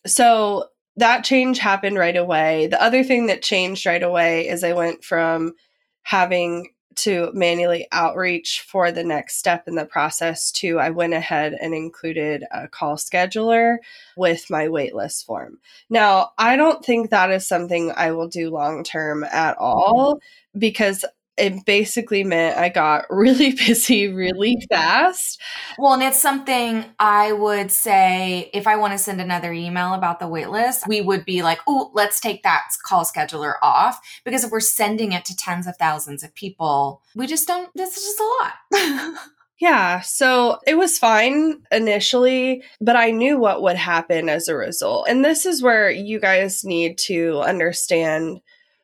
So 0.06 0.66
that 0.96 1.24
change 1.24 1.58
happened 1.58 1.96
right 1.96 2.16
away. 2.16 2.66
The 2.66 2.82
other 2.82 3.02
thing 3.02 3.26
that 3.26 3.42
changed 3.42 3.86
right 3.86 4.02
away 4.02 4.48
is 4.48 4.62
I 4.62 4.74
went 4.74 5.04
from 5.04 5.54
having 6.02 6.68
to 6.96 7.30
manually 7.34 7.86
outreach 7.92 8.60
for 8.60 8.92
the 8.92 9.04
next 9.04 9.36
step 9.36 9.66
in 9.66 9.74
the 9.74 9.84
process 9.84 10.50
too 10.50 10.78
I 10.78 10.90
went 10.90 11.14
ahead 11.14 11.56
and 11.60 11.74
included 11.74 12.44
a 12.50 12.68
call 12.68 12.96
scheduler 12.96 13.76
with 14.16 14.50
my 14.50 14.66
waitlist 14.66 15.24
form. 15.24 15.58
Now, 15.90 16.30
I 16.38 16.56
don't 16.56 16.84
think 16.84 17.10
that 17.10 17.30
is 17.30 17.46
something 17.46 17.92
I 17.96 18.12
will 18.12 18.28
do 18.28 18.50
long 18.50 18.84
term 18.84 19.24
at 19.24 19.56
all 19.58 20.20
because 20.56 21.04
it 21.36 21.64
basically 21.64 22.24
meant 22.24 22.58
I 22.58 22.68
got 22.68 23.06
really 23.10 23.52
busy 23.52 24.08
really 24.08 24.56
mm-hmm. 24.56 24.74
fast. 24.74 25.40
Well, 25.78 25.94
and 25.94 26.02
it's 26.02 26.20
something 26.20 26.84
I 26.98 27.32
would 27.32 27.70
say 27.70 28.50
if 28.52 28.66
I 28.66 28.76
want 28.76 28.92
to 28.92 28.98
send 28.98 29.20
another 29.20 29.52
email 29.52 29.94
about 29.94 30.20
the 30.20 30.26
waitlist, 30.26 30.86
we 30.86 31.00
would 31.00 31.24
be 31.24 31.42
like, 31.42 31.60
oh, 31.66 31.90
let's 31.94 32.20
take 32.20 32.42
that 32.42 32.64
call 32.84 33.04
scheduler 33.04 33.54
off. 33.62 34.00
Because 34.24 34.44
if 34.44 34.50
we're 34.50 34.60
sending 34.60 35.12
it 35.12 35.24
to 35.26 35.36
tens 35.36 35.66
of 35.66 35.76
thousands 35.76 36.22
of 36.22 36.34
people, 36.34 37.02
we 37.14 37.26
just 37.26 37.46
don't, 37.46 37.70
this 37.74 37.96
is 37.96 38.04
just 38.04 38.20
a 38.20 38.32
lot. 38.40 39.14
Yeah, 39.62 40.00
so 40.00 40.58
it 40.66 40.76
was 40.76 40.98
fine 40.98 41.62
initially, 41.70 42.64
but 42.80 42.96
I 42.96 43.12
knew 43.12 43.38
what 43.38 43.62
would 43.62 43.76
happen 43.76 44.28
as 44.28 44.48
a 44.48 44.56
result. 44.56 45.06
And 45.08 45.24
this 45.24 45.46
is 45.46 45.62
where 45.62 45.88
you 45.88 46.18
guys 46.18 46.64
need 46.64 46.98
to 46.98 47.38
understand 47.42 48.40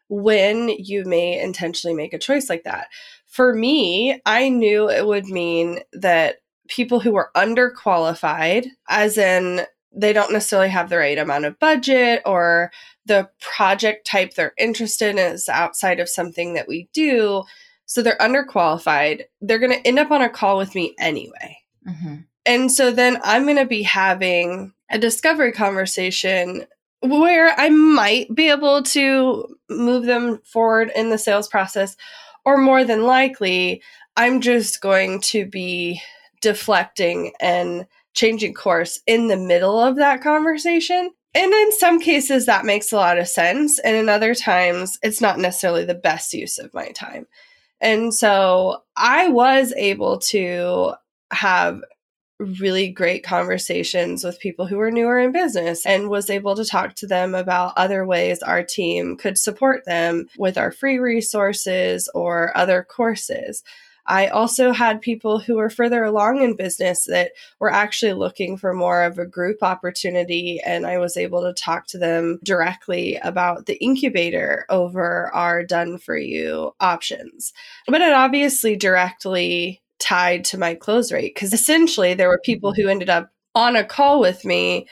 when 0.09 0.69
you 0.69 1.05
may 1.05 1.41
intentionally 1.41 1.95
make 1.95 2.12
a 2.12 2.19
choice 2.19 2.49
like 2.49 2.65
that. 2.65 2.88
For 3.27 3.55
me, 3.55 4.21
I 4.25 4.49
knew 4.49 4.88
it 4.88 5.07
would 5.07 5.27
mean 5.27 5.81
that 5.93 6.37
people 6.69 7.00
who 7.00 7.12
were 7.12 7.31
underqualified, 7.37 8.67
as 8.88 9.19
in 9.19 9.62
they 9.93 10.12
don't 10.12 10.33
necessarily 10.33 10.69
have 10.69 10.91
the 10.91 10.99
right 10.99 11.19
amount 11.19 11.45
of 11.45 11.59
budget 11.59 12.23
or 12.25 12.71
the 13.07 13.29
project 13.41 14.07
type 14.07 14.35
they're 14.35 14.53
interested 14.59 15.11
in 15.11 15.19
is 15.19 15.49
outside 15.49 15.99
of 15.99 16.09
something 16.09 16.55
that 16.55 16.69
we 16.69 16.88
do. 16.93 17.43
So 17.87 18.03
they're 18.03 18.19
underqualified. 18.19 19.23
They're 19.41 19.59
going 19.59 19.73
to 19.73 19.87
end 19.87 19.99
up 19.99 20.11
on 20.11 20.21
a 20.21 20.29
call 20.29 20.59
with 20.59 20.75
me 20.75 20.95
anyway. 21.00 21.59
Mm-hmm. 21.87 22.17
And 22.45 22.71
so 22.71 22.91
then 22.91 23.19
I'm 23.25 23.45
going 23.45 23.57
to 23.57 23.67
be 23.67 23.83
having 23.83 24.73
a 24.91 24.99
discovery 24.99 25.53
conversation 25.53 26.67
where 27.00 27.55
I 27.59 27.69
might 27.69 28.35
be 28.35 28.49
able 28.49 28.83
to 28.83 29.57
move 29.71 30.05
them 30.05 30.40
forward 30.45 30.90
in 30.97 31.11
the 31.11 31.19
sales 31.19 31.49
process, 31.49 31.97
or 32.45 32.59
more 32.59 32.85
than 32.85 33.05
likely, 33.05 33.83
I'm 34.17 34.40
just 34.40 34.81
going 34.81 35.21
to 35.23 35.47
be 35.47 36.00
deflecting 36.40 37.33
and 37.40 37.87
changing 38.14 38.55
course 38.55 39.00
in 39.07 39.28
the 39.28 39.37
middle 39.37 39.78
of 39.78 39.97
that 39.97 40.23
conversation. 40.23 41.11
And 41.35 41.52
in 41.52 41.73
some 41.73 42.00
cases, 42.00 42.47
that 42.47 42.64
makes 42.64 42.90
a 42.90 42.97
lot 42.97 43.19
of 43.19 43.28
sense. 43.28 43.78
And 43.78 43.95
in 43.95 44.09
other 44.09 44.35
times, 44.35 44.99
it's 45.02 45.21
not 45.21 45.38
necessarily 45.38 45.85
the 45.85 45.95
best 45.95 46.33
use 46.33 46.59
of 46.59 46.75
my 46.75 46.88
time. 46.88 47.26
And 47.81 48.12
so 48.12 48.83
I 48.97 49.28
was 49.28 49.73
able 49.76 50.19
to 50.19 50.95
have 51.31 51.81
really 52.38 52.88
great 52.88 53.25
conversations 53.25 54.23
with 54.23 54.38
people 54.38 54.66
who 54.66 54.76
were 54.76 54.90
newer 54.90 55.18
in 55.18 55.33
business 55.33 55.85
and 55.85 56.09
was 56.09 56.30
able 56.30 56.54
to 56.54 56.64
talk 56.64 56.95
to 56.95 57.07
them 57.07 57.35
about 57.35 57.73
other 57.76 58.07
ways 58.07 58.42
our 58.42 58.62
team 58.62 59.16
could 59.16 59.37
support 59.37 59.85
them 59.85 60.28
with 60.38 60.57
our 60.57 60.71
free 60.71 60.99
resources 60.99 62.09
or 62.14 62.57
other 62.57 62.85
courses. 62.85 63.64
I 64.09 64.28
also 64.28 64.73
had 64.73 65.02
people 65.02 65.38
who 65.38 65.57
were 65.57 65.68
further 65.68 66.02
along 66.02 66.42
in 66.42 66.57
business 66.57 67.04
that 67.04 67.33
were 67.61 67.71
actually 67.71 68.14
looking 68.14 68.57
for 68.57 68.73
more 68.73 69.02
of 69.02 69.18
a 69.18 69.26
group 69.26 69.62
opportunity. 69.62 70.61
And 70.64 70.87
I 70.87 70.97
was 70.97 71.18
able 71.18 71.42
to 71.42 71.52
talk 71.52 71.87
to 71.88 71.99
them 71.99 72.38
directly 72.42 73.16
about 73.16 73.66
the 73.66 73.76
incubator 73.85 74.64
over 74.71 75.30
our 75.35 75.62
done 75.62 75.99
for 75.99 76.16
you 76.16 76.73
options. 76.80 77.52
But 77.87 78.00
it 78.00 78.14
obviously 78.14 78.76
directly 78.76 79.83
tied 79.99 80.45
to 80.45 80.59
my 80.59 80.75
close 80.75 81.11
rate 81.11 81.35
because 81.35 81.52
essentially 81.52 82.14
there 82.14 82.28
were 82.28 82.40
people 82.45 82.73
who 82.73 82.88
ended 82.88 83.11
up 83.11 83.31
on 83.55 83.76
a 83.76 83.85
call 83.85 84.21
with 84.21 84.45
me 84.45 84.88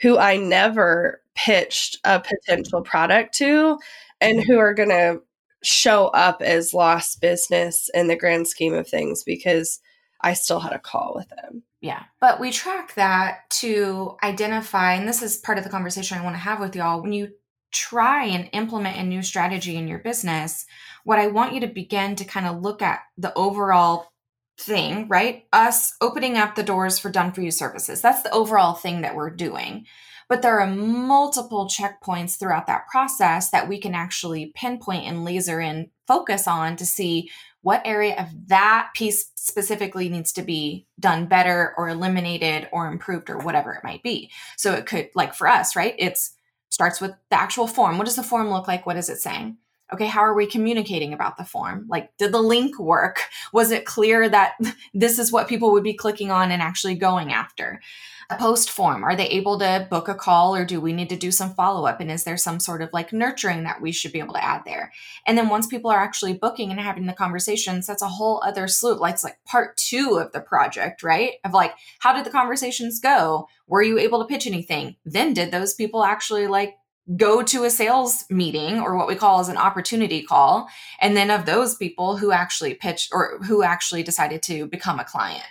who 0.00 0.18
I 0.18 0.36
never 0.36 1.22
pitched 1.34 1.98
a 2.04 2.20
potential 2.20 2.82
product 2.82 3.34
to 3.36 3.78
and 4.20 4.42
who 4.42 4.58
are 4.58 4.74
going 4.74 4.90
to 4.90 5.22
show 5.62 6.08
up 6.08 6.42
as 6.42 6.74
lost 6.74 7.20
business 7.20 7.88
in 7.94 8.08
the 8.08 8.16
grand 8.16 8.48
scheme 8.48 8.74
of 8.74 8.88
things 8.88 9.22
because 9.24 9.80
I 10.20 10.34
still 10.34 10.60
had 10.60 10.72
a 10.72 10.78
call 10.78 11.12
with 11.14 11.28
them. 11.28 11.62
Yeah. 11.80 12.04
But 12.20 12.38
we 12.38 12.52
track 12.52 12.94
that 12.94 13.50
to 13.50 14.16
identify, 14.22 14.94
and 14.94 15.08
this 15.08 15.22
is 15.22 15.36
part 15.36 15.58
of 15.58 15.64
the 15.64 15.70
conversation 15.70 16.18
I 16.18 16.24
want 16.24 16.34
to 16.34 16.40
have 16.40 16.60
with 16.60 16.76
y'all. 16.76 17.02
When 17.02 17.12
you 17.12 17.32
try 17.72 18.26
and 18.26 18.48
implement 18.52 18.98
a 18.98 19.02
new 19.02 19.22
strategy 19.22 19.76
in 19.76 19.88
your 19.88 19.98
business, 19.98 20.66
what 21.04 21.18
I 21.18 21.26
want 21.28 21.54
you 21.54 21.60
to 21.60 21.66
begin 21.66 22.14
to 22.16 22.24
kind 22.24 22.46
of 22.46 22.60
look 22.60 22.82
at 22.82 23.00
the 23.16 23.34
overall 23.34 24.11
thing, 24.58 25.08
right? 25.08 25.46
Us 25.52 25.94
opening 26.00 26.36
up 26.36 26.54
the 26.54 26.62
doors 26.62 26.98
for 26.98 27.10
done 27.10 27.32
for 27.32 27.40
you 27.40 27.50
services. 27.50 28.00
That's 28.00 28.22
the 28.22 28.32
overall 28.32 28.74
thing 28.74 29.00
that 29.00 29.14
we're 29.14 29.30
doing. 29.30 29.86
But 30.28 30.42
there 30.42 30.60
are 30.60 30.66
multiple 30.66 31.66
checkpoints 31.66 32.38
throughout 32.38 32.66
that 32.66 32.86
process 32.88 33.50
that 33.50 33.68
we 33.68 33.78
can 33.78 33.94
actually 33.94 34.52
pinpoint 34.54 35.06
and 35.06 35.24
laser 35.24 35.60
in 35.60 35.90
focus 36.06 36.46
on 36.48 36.76
to 36.76 36.86
see 36.86 37.30
what 37.62 37.82
area 37.84 38.20
of 38.20 38.48
that 38.48 38.90
piece 38.94 39.30
specifically 39.34 40.08
needs 40.08 40.32
to 40.32 40.42
be 40.42 40.86
done 40.98 41.26
better 41.26 41.74
or 41.76 41.88
eliminated 41.88 42.68
or 42.72 42.88
improved 42.88 43.30
or 43.30 43.38
whatever 43.38 43.72
it 43.72 43.84
might 43.84 44.02
be. 44.02 44.30
So 44.56 44.74
it 44.74 44.86
could 44.86 45.10
like 45.14 45.34
for 45.34 45.48
us, 45.48 45.76
right? 45.76 45.94
It's 45.98 46.34
starts 46.70 47.00
with 47.00 47.12
the 47.30 47.38
actual 47.38 47.66
form. 47.66 47.98
What 47.98 48.06
does 48.06 48.16
the 48.16 48.22
form 48.22 48.50
look 48.50 48.66
like? 48.66 48.86
What 48.86 48.96
is 48.96 49.10
it 49.10 49.18
saying? 49.18 49.58
Okay, 49.92 50.06
how 50.06 50.20
are 50.20 50.34
we 50.34 50.46
communicating 50.46 51.12
about 51.12 51.36
the 51.36 51.44
form? 51.44 51.86
Like, 51.88 52.16
did 52.16 52.32
the 52.32 52.40
link 52.40 52.78
work? 52.78 53.24
Was 53.52 53.70
it 53.70 53.84
clear 53.84 54.28
that 54.28 54.54
this 54.94 55.18
is 55.18 55.30
what 55.32 55.48
people 55.48 55.72
would 55.72 55.84
be 55.84 55.94
clicking 55.94 56.30
on 56.30 56.50
and 56.50 56.62
actually 56.62 56.94
going 56.94 57.32
after? 57.32 57.80
a 58.32 58.38
post 58.38 58.70
form 58.70 59.04
are 59.04 59.14
they 59.14 59.28
able 59.28 59.58
to 59.58 59.86
book 59.90 60.08
a 60.08 60.14
call 60.14 60.56
or 60.56 60.64
do 60.64 60.80
we 60.80 60.92
need 60.92 61.08
to 61.08 61.16
do 61.16 61.30
some 61.30 61.54
follow 61.54 61.86
up 61.86 62.00
and 62.00 62.10
is 62.10 62.24
there 62.24 62.36
some 62.36 62.58
sort 62.58 62.80
of 62.80 62.88
like 62.92 63.12
nurturing 63.12 63.64
that 63.64 63.80
we 63.80 63.92
should 63.92 64.12
be 64.12 64.18
able 64.18 64.34
to 64.34 64.44
add 64.44 64.62
there 64.64 64.92
and 65.26 65.36
then 65.36 65.48
once 65.48 65.66
people 65.66 65.90
are 65.90 66.00
actually 66.00 66.32
booking 66.32 66.70
and 66.70 66.80
having 66.80 67.06
the 67.06 67.12
conversations 67.12 67.86
that's 67.86 68.02
a 68.02 68.08
whole 68.08 68.42
other 68.44 68.66
slew 68.66 68.94
like 68.94 69.14
it's 69.14 69.24
like 69.24 69.38
part 69.44 69.76
two 69.76 70.18
of 70.20 70.32
the 70.32 70.40
project 70.40 71.02
right 71.02 71.34
of 71.44 71.52
like 71.52 71.74
how 71.98 72.12
did 72.12 72.24
the 72.24 72.30
conversations 72.30 73.00
go 73.00 73.46
were 73.66 73.82
you 73.82 73.98
able 73.98 74.18
to 74.20 74.28
pitch 74.28 74.46
anything 74.46 74.96
then 75.04 75.34
did 75.34 75.50
those 75.50 75.74
people 75.74 76.04
actually 76.04 76.46
like 76.46 76.76
go 77.16 77.42
to 77.42 77.64
a 77.64 77.70
sales 77.70 78.24
meeting 78.30 78.78
or 78.78 78.96
what 78.96 79.08
we 79.08 79.14
call 79.14 79.40
as 79.40 79.48
an 79.48 79.56
opportunity 79.56 80.22
call 80.22 80.68
and 81.00 81.16
then 81.16 81.30
of 81.30 81.46
those 81.46 81.74
people 81.74 82.16
who 82.16 82.30
actually 82.30 82.74
pitched 82.74 83.10
or 83.12 83.38
who 83.42 83.62
actually 83.62 84.02
decided 84.04 84.40
to 84.42 84.66
become 84.66 85.00
a 85.00 85.04
client 85.04 85.42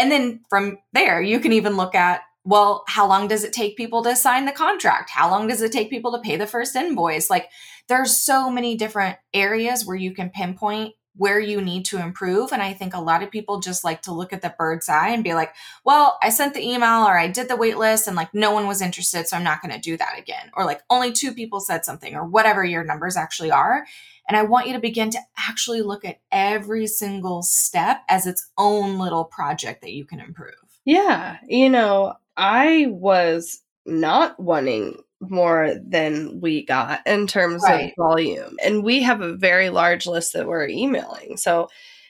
and 0.00 0.10
then 0.10 0.40
from 0.48 0.78
there, 0.94 1.20
you 1.20 1.40
can 1.40 1.52
even 1.52 1.76
look 1.76 1.94
at 1.94 2.22
well, 2.42 2.84
how 2.88 3.06
long 3.06 3.28
does 3.28 3.44
it 3.44 3.52
take 3.52 3.76
people 3.76 4.02
to 4.02 4.16
sign 4.16 4.46
the 4.46 4.52
contract? 4.52 5.10
How 5.10 5.30
long 5.30 5.46
does 5.46 5.60
it 5.60 5.72
take 5.72 5.90
people 5.90 6.12
to 6.12 6.20
pay 6.20 6.36
the 6.36 6.46
first 6.46 6.74
invoice? 6.74 7.28
Like, 7.28 7.50
there's 7.86 8.16
so 8.16 8.50
many 8.50 8.76
different 8.76 9.18
areas 9.34 9.84
where 9.84 9.96
you 9.96 10.14
can 10.14 10.30
pinpoint 10.30 10.94
where 11.16 11.40
you 11.40 11.60
need 11.60 11.84
to 11.86 11.98
improve. 11.98 12.52
And 12.52 12.62
I 12.62 12.72
think 12.72 12.94
a 12.94 13.00
lot 13.00 13.22
of 13.22 13.30
people 13.30 13.60
just 13.60 13.84
like 13.84 14.02
to 14.02 14.12
look 14.12 14.32
at 14.32 14.42
the 14.42 14.54
bird's 14.56 14.88
eye 14.88 15.08
and 15.08 15.24
be 15.24 15.34
like, 15.34 15.54
well, 15.84 16.18
I 16.22 16.30
sent 16.30 16.54
the 16.54 16.62
email 16.62 17.04
or 17.04 17.18
I 17.18 17.28
did 17.28 17.48
the 17.48 17.56
wait 17.56 17.78
list 17.78 18.06
and 18.06 18.16
like 18.16 18.32
no 18.32 18.52
one 18.52 18.66
was 18.66 18.80
interested. 18.80 19.26
So 19.26 19.36
I'm 19.36 19.44
not 19.44 19.60
going 19.60 19.74
to 19.74 19.80
do 19.80 19.96
that 19.96 20.18
again. 20.18 20.50
Or 20.54 20.64
like 20.64 20.82
only 20.88 21.12
two 21.12 21.34
people 21.34 21.60
said 21.60 21.84
something 21.84 22.14
or 22.14 22.24
whatever 22.24 22.64
your 22.64 22.84
numbers 22.84 23.16
actually 23.16 23.50
are. 23.50 23.84
And 24.28 24.36
I 24.36 24.42
want 24.44 24.68
you 24.68 24.72
to 24.74 24.80
begin 24.80 25.10
to 25.10 25.18
actually 25.36 25.82
look 25.82 26.04
at 26.04 26.20
every 26.30 26.86
single 26.86 27.42
step 27.42 28.02
as 28.08 28.26
its 28.26 28.48
own 28.56 28.98
little 28.98 29.24
project 29.24 29.82
that 29.82 29.92
you 29.92 30.04
can 30.04 30.20
improve. 30.20 30.54
Yeah. 30.84 31.38
You 31.48 31.68
know, 31.68 32.14
I 32.36 32.86
was 32.88 33.62
not 33.84 34.38
wanting 34.38 35.02
more 35.20 35.74
than 35.82 36.40
we 36.40 36.64
got 36.64 37.06
in 37.06 37.26
terms 37.26 37.62
right. 37.62 37.90
of 37.90 37.96
volume. 37.96 38.56
And 38.64 38.82
we 38.82 39.02
have 39.02 39.20
a 39.20 39.36
very 39.36 39.70
large 39.70 40.06
list 40.06 40.32
that 40.32 40.46
we're 40.46 40.68
emailing. 40.68 41.36
So 41.36 41.68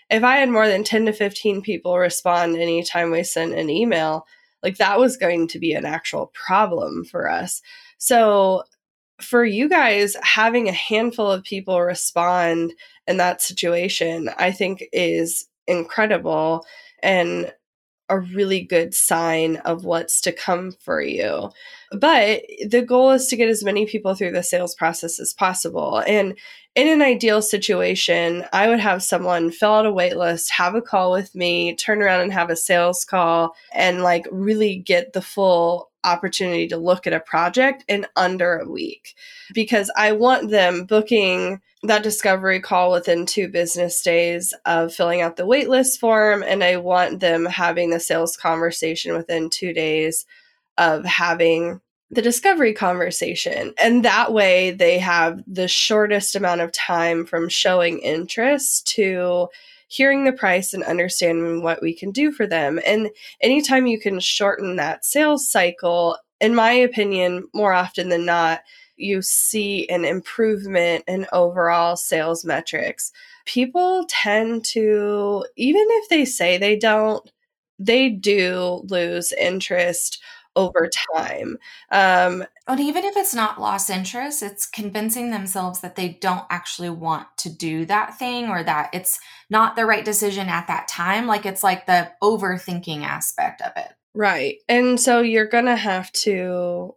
if 0.08 0.22
I 0.22 0.36
had 0.36 0.48
more 0.48 0.68
than 0.68 0.84
10 0.84 1.06
to 1.06 1.12
15 1.12 1.62
people 1.62 1.98
respond 1.98 2.56
anytime 2.56 3.10
we 3.10 3.22
sent 3.22 3.54
an 3.54 3.68
email, 3.68 4.26
like 4.62 4.76
that 4.78 4.98
was 4.98 5.16
going 5.16 5.48
to 5.48 5.58
be 5.58 5.72
an 5.72 5.84
actual 5.84 6.32
problem 6.34 7.04
for 7.04 7.28
us. 7.28 7.62
So 7.98 8.64
for 9.20 9.44
you 9.44 9.68
guys, 9.68 10.16
having 10.22 10.68
a 10.68 10.72
handful 10.72 11.30
of 11.30 11.44
people 11.44 11.80
respond 11.80 12.72
in 13.06 13.16
that 13.18 13.42
situation, 13.42 14.30
I 14.38 14.50
think 14.50 14.84
is 14.92 15.46
incredible 15.66 16.64
and 17.02 17.52
a 18.10 18.20
really 18.20 18.60
good 18.60 18.94
sign 18.94 19.56
of 19.58 19.84
what's 19.84 20.20
to 20.22 20.32
come 20.32 20.72
for 20.72 21.00
you. 21.00 21.50
But 21.92 22.42
the 22.68 22.82
goal 22.82 23.12
is 23.12 23.26
to 23.28 23.36
get 23.36 23.48
as 23.48 23.64
many 23.64 23.86
people 23.86 24.14
through 24.14 24.32
the 24.32 24.42
sales 24.42 24.74
process 24.74 25.18
as 25.18 25.32
possible. 25.32 26.02
And 26.06 26.36
in 26.74 26.88
an 26.88 27.02
ideal 27.02 27.42
situation, 27.42 28.44
I 28.52 28.68
would 28.68 28.80
have 28.80 29.02
someone 29.02 29.50
fill 29.50 29.72
out 29.72 29.86
a 29.86 29.92
wait 29.92 30.16
list, 30.16 30.52
have 30.52 30.74
a 30.74 30.82
call 30.82 31.12
with 31.12 31.34
me, 31.34 31.74
turn 31.74 32.02
around 32.02 32.20
and 32.20 32.32
have 32.32 32.50
a 32.50 32.56
sales 32.56 33.04
call, 33.04 33.54
and 33.74 34.02
like 34.02 34.26
really 34.30 34.76
get 34.76 35.12
the 35.12 35.22
full 35.22 35.90
opportunity 36.04 36.68
to 36.68 36.76
look 36.76 37.06
at 37.06 37.12
a 37.12 37.20
project 37.20 37.84
in 37.88 38.06
under 38.16 38.56
a 38.56 38.70
week 38.70 39.14
because 39.52 39.90
I 39.96 40.12
want 40.12 40.50
them 40.50 40.84
booking 40.84 41.60
that 41.82 42.02
discovery 42.02 42.60
call 42.60 42.92
within 42.92 43.24
two 43.24 43.48
business 43.48 44.02
days 44.02 44.52
of 44.66 44.92
filling 44.92 45.22
out 45.22 45.36
the 45.36 45.46
waitlist 45.46 45.98
form. 45.98 46.42
And 46.42 46.62
I 46.62 46.76
want 46.76 47.20
them 47.20 47.46
having 47.46 47.90
the 47.90 48.00
sales 48.00 48.36
conversation 48.36 49.14
within 49.14 49.48
two 49.48 49.72
days 49.72 50.26
of 50.76 51.04
having 51.04 51.80
the 52.10 52.22
discovery 52.22 52.74
conversation. 52.74 53.72
And 53.82 54.04
that 54.04 54.32
way 54.32 54.72
they 54.72 54.98
have 54.98 55.42
the 55.46 55.68
shortest 55.68 56.34
amount 56.34 56.60
of 56.60 56.72
time 56.72 57.24
from 57.24 57.48
showing 57.48 58.00
interest 58.00 58.86
to 58.94 59.48
hearing 59.88 60.24
the 60.24 60.32
price 60.32 60.74
and 60.74 60.84
understanding 60.84 61.62
what 61.62 61.80
we 61.82 61.94
can 61.94 62.10
do 62.10 62.30
for 62.30 62.46
them. 62.46 62.78
And 62.86 63.10
anytime 63.40 63.86
you 63.86 63.98
can 63.98 64.20
shorten 64.20 64.76
that 64.76 65.04
sales 65.04 65.50
cycle, 65.50 66.16
in 66.40 66.54
my 66.54 66.72
opinion, 66.72 67.48
more 67.54 67.72
often 67.72 68.08
than 68.08 68.24
not, 68.24 68.60
you 69.00 69.22
see 69.22 69.88
an 69.88 70.04
improvement 70.04 71.04
in 71.08 71.26
overall 71.32 71.96
sales 71.96 72.44
metrics. 72.44 73.12
People 73.46 74.06
tend 74.08 74.64
to, 74.66 75.44
even 75.56 75.86
if 75.88 76.08
they 76.08 76.24
say 76.24 76.58
they 76.58 76.76
don't, 76.76 77.28
they 77.78 78.10
do 78.10 78.82
lose 78.88 79.32
interest 79.32 80.22
over 80.56 80.90
time. 81.16 81.56
Um, 81.90 82.44
but 82.66 82.80
even 82.80 83.04
if 83.04 83.16
it's 83.16 83.34
not 83.34 83.60
lost 83.60 83.90
interest, 83.90 84.42
it's 84.42 84.66
convincing 84.66 85.30
themselves 85.30 85.80
that 85.80 85.96
they 85.96 86.08
don't 86.20 86.44
actually 86.50 86.90
want 86.90 87.26
to 87.38 87.50
do 87.50 87.84
that 87.86 88.18
thing 88.18 88.48
or 88.48 88.62
that 88.64 88.90
it's 88.92 89.18
not 89.48 89.76
the 89.76 89.86
right 89.86 90.04
decision 90.04 90.48
at 90.48 90.66
that 90.66 90.88
time. 90.88 91.26
Like 91.26 91.46
it's 91.46 91.62
like 91.62 91.86
the 91.86 92.10
overthinking 92.22 93.02
aspect 93.02 93.62
of 93.62 93.72
it. 93.76 93.92
Right. 94.14 94.56
And 94.68 94.98
so 94.98 95.20
you're 95.20 95.46
going 95.46 95.66
to 95.66 95.76
have 95.76 96.10
to 96.12 96.94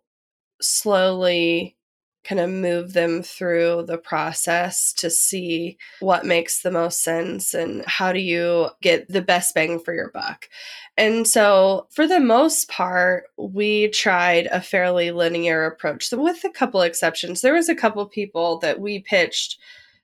slowly 0.62 1.76
kind 2.24 2.40
of 2.40 2.50
move 2.50 2.94
them 2.94 3.22
through 3.22 3.84
the 3.88 3.98
process 3.98 4.94
to 4.94 5.10
see 5.10 5.78
what 6.00 6.26
makes 6.26 6.62
the 6.62 6.72
most 6.72 7.04
sense 7.04 7.54
and 7.54 7.84
how 7.86 8.14
do 8.14 8.20
you 8.20 8.70
get 8.82 9.08
the 9.10 9.22
best 9.22 9.54
bang 9.54 9.80
for 9.80 9.94
your 9.94 10.10
buck. 10.12 10.48
And 10.96 11.28
so, 11.28 11.88
for 11.92 12.08
the 12.08 12.20
most 12.20 12.70
part, 12.70 13.26
we 13.38 13.90
tried 13.90 14.48
a 14.48 14.62
fairly 14.62 15.12
linear 15.12 15.66
approach. 15.66 16.08
So, 16.08 16.22
with 16.22 16.44
a 16.44 16.50
couple 16.50 16.82
exceptions, 16.82 17.42
there 17.42 17.54
was 17.54 17.68
a 17.68 17.76
couple 17.76 18.06
people 18.06 18.60
that 18.60 18.80
we 18.80 19.00
pitched 19.00 19.58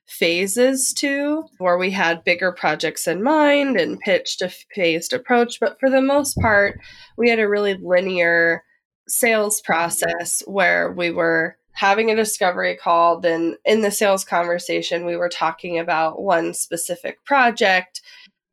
phases 0.09 0.91
to 0.93 1.43
where 1.59 1.77
we 1.77 1.91
had 1.91 2.23
bigger 2.23 2.51
projects 2.51 3.07
in 3.07 3.21
mind 3.21 3.79
and 3.79 3.99
pitched 3.99 4.41
a 4.41 4.49
phased 4.75 5.13
approach. 5.13 5.59
But 5.59 5.79
for 5.79 5.89
the 5.89 6.01
most 6.01 6.35
part, 6.39 6.79
we 7.15 7.29
had 7.29 7.39
a 7.39 7.47
really 7.47 7.75
linear 7.75 8.63
sales 9.07 9.61
process 9.61 10.41
where 10.47 10.91
we 10.91 11.11
were 11.11 11.58
having 11.79 12.11
a 12.11 12.15
discovery 12.15 12.75
call. 12.75 13.21
Then, 13.21 13.55
in 13.63 13.81
the 13.81 13.89
sales 13.89 14.25
conversation, 14.25 15.05
we 15.05 15.15
were 15.15 15.29
talking 15.29 15.79
about 15.79 16.21
one 16.21 16.53
specific 16.53 17.23
project 17.23 18.01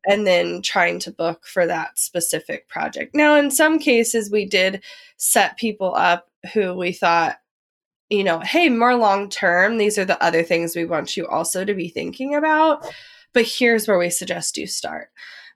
and 0.07 0.25
then 0.25 0.61
trying 0.61 0.97
to 0.99 1.11
book 1.11 1.45
for 1.45 1.67
that 1.67 1.99
specific 1.99 2.69
project. 2.69 3.13
Now, 3.13 3.35
in 3.35 3.51
some 3.51 3.79
cases, 3.79 4.31
we 4.31 4.45
did 4.45 4.81
set 5.17 5.57
people 5.57 5.93
up 5.93 6.29
who 6.53 6.73
we 6.73 6.93
thought, 6.93 7.39
you 8.09 8.23
know, 8.23 8.39
hey, 8.39 8.69
more 8.69 8.95
long 8.95 9.27
term, 9.27 9.77
these 9.77 9.97
are 9.97 10.05
the 10.05 10.23
other 10.23 10.41
things 10.41 10.73
we 10.73 10.85
want 10.85 11.17
you 11.17 11.27
also 11.27 11.65
to 11.65 11.73
be 11.73 11.89
thinking 11.89 12.33
about. 12.33 12.87
But 13.33 13.43
here's 13.43 13.89
where 13.89 13.99
we 13.99 14.09
suggest 14.09 14.57
you 14.57 14.67
start. 14.67 15.09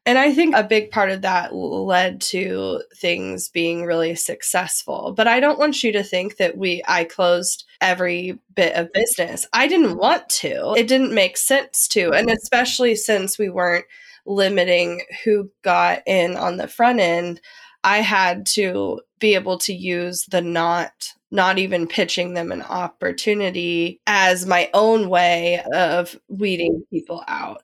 And 0.05 0.17
I 0.17 0.33
think 0.33 0.55
a 0.55 0.63
big 0.63 0.89
part 0.89 1.11
of 1.11 1.21
that 1.21 1.53
led 1.53 2.21
to 2.21 2.81
things 2.95 3.49
being 3.49 3.85
really 3.85 4.15
successful. 4.15 5.13
But 5.15 5.27
I 5.27 5.39
don't 5.39 5.59
want 5.59 5.83
you 5.83 5.91
to 5.91 6.03
think 6.03 6.37
that 6.37 6.57
we 6.57 6.81
I 6.87 7.03
closed 7.03 7.65
every 7.81 8.39
bit 8.55 8.75
of 8.75 8.91
business. 8.93 9.47
I 9.53 9.67
didn't 9.67 9.97
want 9.97 10.27
to. 10.29 10.73
It 10.75 10.87
didn't 10.87 11.13
make 11.13 11.37
sense 11.37 11.87
to. 11.89 12.13
And 12.13 12.31
especially 12.31 12.95
since 12.95 13.37
we 13.37 13.49
weren't 13.49 13.85
limiting 14.25 15.03
who 15.23 15.51
got 15.61 16.01
in 16.07 16.35
on 16.35 16.57
the 16.57 16.67
front 16.67 16.99
end, 16.99 17.39
I 17.83 17.97
had 17.99 18.45
to 18.47 19.01
be 19.19 19.35
able 19.35 19.59
to 19.59 19.73
use 19.73 20.25
the 20.25 20.41
not 20.41 21.13
not 21.33 21.57
even 21.59 21.87
pitching 21.87 22.33
them 22.33 22.51
an 22.51 22.61
opportunity 22.63 24.01
as 24.05 24.45
my 24.45 24.69
own 24.73 25.09
way 25.09 25.63
of 25.73 26.19
weeding 26.27 26.83
people 26.91 27.23
out. 27.27 27.63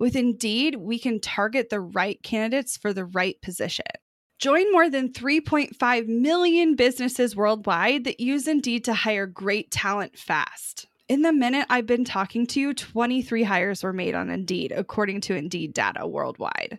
With 0.00 0.16
Indeed, 0.16 0.76
we 0.76 0.98
can 0.98 1.20
target 1.20 1.68
the 1.68 1.78
right 1.78 2.20
candidates 2.22 2.78
for 2.78 2.94
the 2.94 3.04
right 3.04 3.36
position. 3.42 3.84
Join 4.38 4.72
more 4.72 4.88
than 4.88 5.12
3.5 5.12 6.06
million 6.08 6.74
businesses 6.74 7.36
worldwide 7.36 8.04
that 8.04 8.18
use 8.18 8.48
Indeed 8.48 8.86
to 8.86 8.94
hire 8.94 9.26
great 9.26 9.70
talent 9.70 10.16
fast. 10.16 10.86
In 11.10 11.20
the 11.20 11.34
minute 11.34 11.66
I've 11.68 11.84
been 11.84 12.06
talking 12.06 12.46
to 12.46 12.60
you, 12.60 12.72
23 12.72 13.42
hires 13.42 13.82
were 13.82 13.92
made 13.92 14.14
on 14.14 14.30
Indeed, 14.30 14.72
according 14.74 15.20
to 15.22 15.34
Indeed 15.34 15.74
data 15.74 16.06
worldwide. 16.06 16.78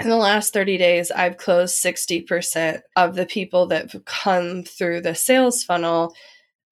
in 0.00 0.08
the 0.08 0.16
last 0.16 0.52
30 0.52 0.78
days, 0.78 1.10
I've 1.10 1.38
closed 1.38 1.82
60% 1.82 2.82
of 2.96 3.16
the 3.16 3.26
people 3.26 3.66
that 3.66 3.90
have 3.92 4.04
come 4.04 4.62
through 4.62 5.00
the 5.00 5.14
sales 5.14 5.64
funnel. 5.64 6.14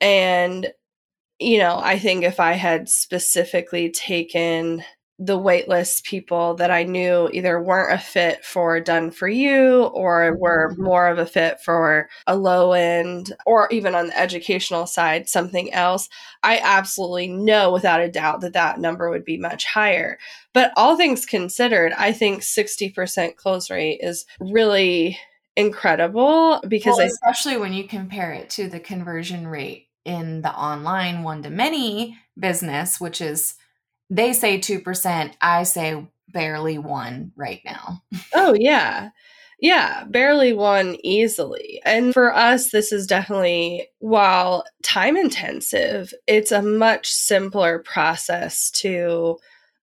And, 0.01 0.73
you 1.41 1.59
know, 1.59 1.81
I 1.83 1.99
think 1.99 2.25
if 2.25 2.39
I 2.39 2.53
had 2.53 2.89
specifically 2.89 3.91
taken 3.91 4.85
the 5.19 5.39
waitlist 5.39 6.05
people 6.05 6.55
that 6.57 6.71
I 6.71 6.83
knew 6.83 7.31
either 7.33 7.61
weren't 7.61 7.95
a 7.95 8.03
fit 8.03 8.45
for 8.45 8.81
done 8.81 9.11
for 9.11 9.27
you 9.27 9.85
or 9.85 10.33
mm-hmm. 10.33 10.41
were 10.41 10.75
more 10.77 11.09
of 11.09 11.19
a 11.19 11.25
fit 11.25 11.59
for 11.61 12.09
a 12.27 12.37
low 12.37 12.73
end 12.73 13.35
or 13.47 13.69
even 13.71 13.95
on 13.95 14.09
the 14.09 14.19
educational 14.19 14.87
side, 14.87 15.29
something 15.29 15.73
else, 15.73 16.09
I 16.43 16.61
absolutely 16.63 17.29
know 17.29 17.73
without 17.73 18.01
a 18.01 18.11
doubt 18.11 18.43
that 18.43 18.53
that 18.53 18.79
number 18.79 19.09
would 19.09 19.25
be 19.25 19.39
much 19.39 19.65
higher. 19.65 20.19
But 20.53 20.73
all 20.77 20.97
things 20.97 21.25
considered, 21.25 21.93
I 21.97 22.13
think 22.13 22.43
60% 22.43 23.37
close 23.37 23.71
rate 23.71 24.01
is 24.03 24.27
really 24.39 25.19
incredible 25.57 26.61
because 26.69 26.99
well, 26.99 27.07
I, 27.07 27.09
especially 27.09 27.57
when 27.57 27.73
you 27.73 27.85
compare 27.85 28.33
it 28.33 28.51
to 28.51 28.69
the 28.69 28.81
conversion 28.81 29.47
rate 29.49 29.89
in 30.05 30.43
the 30.43 30.55
online 30.55 31.23
one 31.23 31.43
to 31.43 31.51
many 31.51 32.19
business, 32.39 33.01
which 33.01 33.23
is 33.23 33.55
they 34.11 34.33
say 34.33 34.59
2%, 34.59 35.35
I 35.41 35.63
say 35.65 36.07
barely 36.29 36.79
one 36.79 37.33
right 37.37 37.61
now. 37.65 38.03
oh, 38.35 38.55
yeah. 38.59 39.11
Yeah, 39.59 40.05
barely 40.05 40.53
one 40.53 40.97
easily. 41.03 41.81
And 41.85 42.13
for 42.13 42.35
us, 42.35 42.71
this 42.71 42.93
is 42.93 43.07
definitely, 43.07 43.89
while 44.01 44.65
time 44.83 45.17
intensive, 45.17 46.13
it's 46.27 46.53
a 46.53 46.61
much 46.61 47.11
simpler 47.11 47.79
process 47.79 48.71
to 48.73 49.39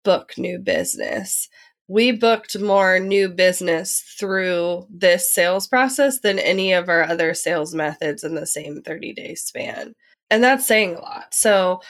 book 0.03 0.33
new 0.37 0.59
business. 0.59 1.49
We 1.87 2.13
booked 2.13 2.59
more 2.59 2.99
new 2.99 3.29
business 3.29 4.01
through 4.19 4.87
this 4.91 5.33
sales 5.33 5.69
process 5.69 6.21
than 6.21 6.39
any 6.41 6.73
of 6.73 6.89
our 6.89 7.05
other 7.05 7.33
sales 7.33 7.75
methods 7.75 8.25
in 8.25 8.35
the 8.35 8.47
same 8.47 8.83
30 8.83 9.13
day 9.13 9.35
span. 9.37 9.95
And 10.31 10.43
that's 10.43 10.67
saying 10.67 10.97
a 10.97 11.01
lot. 11.01 11.33
So, 11.33 11.81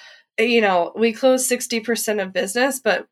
you 0.48 0.60
know, 0.60 0.92
we 0.96 1.12
close 1.12 1.48
60% 1.48 2.22
of 2.22 2.32
business, 2.32 2.80
but 2.80 3.06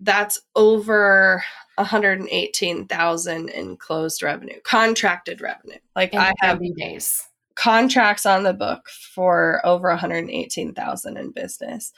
that's 0.00 0.40
over 0.54 1.44
118,000 1.76 3.48
in 3.48 3.76
closed 3.76 4.22
revenue, 4.22 4.60
contracted 4.64 5.40
revenue. 5.40 5.78
Like 5.96 6.12
in 6.12 6.20
I 6.20 6.32
have 6.40 6.60
days. 6.76 7.26
contracts 7.54 8.26
on 8.26 8.42
the 8.42 8.52
book 8.52 8.88
for 8.88 9.60
over 9.64 9.88
118,000 9.88 11.16
in 11.16 11.30
business. 11.30 11.92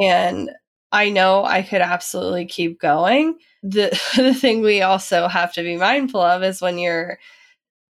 And 0.00 0.50
I 0.92 1.10
know 1.10 1.44
I 1.44 1.62
could 1.62 1.80
absolutely 1.82 2.46
keep 2.46 2.80
going. 2.80 3.38
The 3.62 3.98
the 4.16 4.34
thing 4.34 4.60
we 4.60 4.82
also 4.82 5.28
have 5.28 5.52
to 5.54 5.62
be 5.62 5.76
mindful 5.76 6.20
of 6.20 6.42
is 6.42 6.62
when 6.62 6.78
you're 6.78 7.18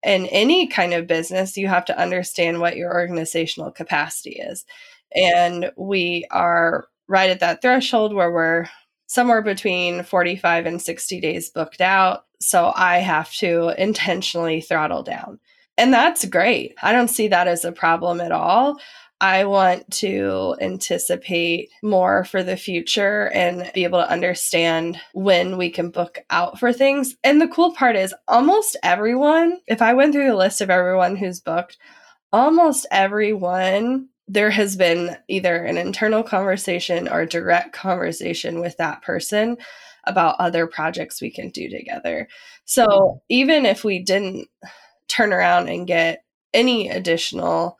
in 0.03 0.27
any 0.27 0.67
kind 0.67 0.93
of 0.93 1.07
business, 1.07 1.57
you 1.57 1.67
have 1.67 1.85
to 1.85 1.99
understand 1.99 2.59
what 2.59 2.77
your 2.77 2.93
organizational 2.93 3.71
capacity 3.71 4.33
is. 4.33 4.63
And 5.15 5.71
we 5.77 6.25
are 6.31 6.87
right 7.07 7.29
at 7.29 7.39
that 7.39 7.61
threshold 7.61 8.13
where 8.13 8.31
we're 8.31 8.67
somewhere 9.07 9.41
between 9.41 10.03
45 10.03 10.65
and 10.65 10.81
60 10.81 11.21
days 11.21 11.49
booked 11.49 11.81
out. 11.81 12.25
So 12.41 12.73
I 12.75 12.97
have 12.99 13.31
to 13.35 13.73
intentionally 13.77 14.61
throttle 14.61 15.03
down. 15.03 15.39
And 15.77 15.93
that's 15.93 16.25
great. 16.25 16.75
I 16.81 16.91
don't 16.91 17.09
see 17.09 17.27
that 17.29 17.47
as 17.47 17.65
a 17.65 17.71
problem 17.71 18.21
at 18.21 18.31
all. 18.31 18.77
I 19.21 19.45
want 19.45 19.89
to 19.95 20.55
anticipate 20.59 21.69
more 21.81 22.25
for 22.25 22.43
the 22.43 22.57
future 22.57 23.29
and 23.33 23.71
be 23.73 23.85
able 23.85 24.01
to 24.01 24.11
understand 24.11 24.99
when 25.13 25.57
we 25.57 25.69
can 25.69 25.89
book 25.89 26.19
out 26.29 26.59
for 26.59 26.73
things. 26.73 27.15
And 27.23 27.41
the 27.41 27.47
cool 27.47 27.73
part 27.73 27.95
is 27.95 28.13
almost 28.27 28.75
everyone, 28.83 29.59
if 29.67 29.81
I 29.81 29.93
went 29.93 30.13
through 30.13 30.27
the 30.27 30.35
list 30.35 30.59
of 30.59 30.69
everyone 30.69 31.15
who's 31.15 31.39
booked, 31.39 31.77
almost 32.33 32.85
everyone 32.91 34.09
there 34.27 34.49
has 34.49 34.75
been 34.75 35.17
either 35.27 35.55
an 35.63 35.77
internal 35.77 36.23
conversation 36.23 37.07
or 37.07 37.25
direct 37.25 37.73
conversation 37.73 38.59
with 38.59 38.77
that 38.77 39.01
person 39.01 39.57
about 40.05 40.35
other 40.39 40.67
projects 40.67 41.21
we 41.21 41.31
can 41.31 41.49
do 41.49 41.69
together. 41.69 42.27
So 42.65 43.21
even 43.29 43.65
if 43.65 43.83
we 43.83 43.99
didn't 43.99 44.47
turn 45.07 45.33
around 45.33 45.69
and 45.69 45.87
get 45.87 46.23
any 46.53 46.89
additional 46.89 47.77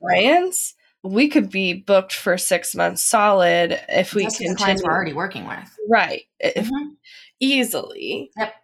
clients, 0.00 0.74
we 1.02 1.28
could 1.28 1.50
be 1.50 1.72
booked 1.74 2.12
for 2.12 2.36
six 2.36 2.74
months 2.74 3.02
solid 3.02 3.80
if 3.88 4.14
we 4.14 4.24
continue. 4.24 4.56
clients 4.56 4.82
we're 4.82 4.92
already 4.92 5.12
working 5.12 5.46
with. 5.46 5.76
Right. 5.88 6.24
If, 6.40 6.66
Mhm. 6.66 6.96
Easily. 7.40 8.30
Yep. 8.36 8.54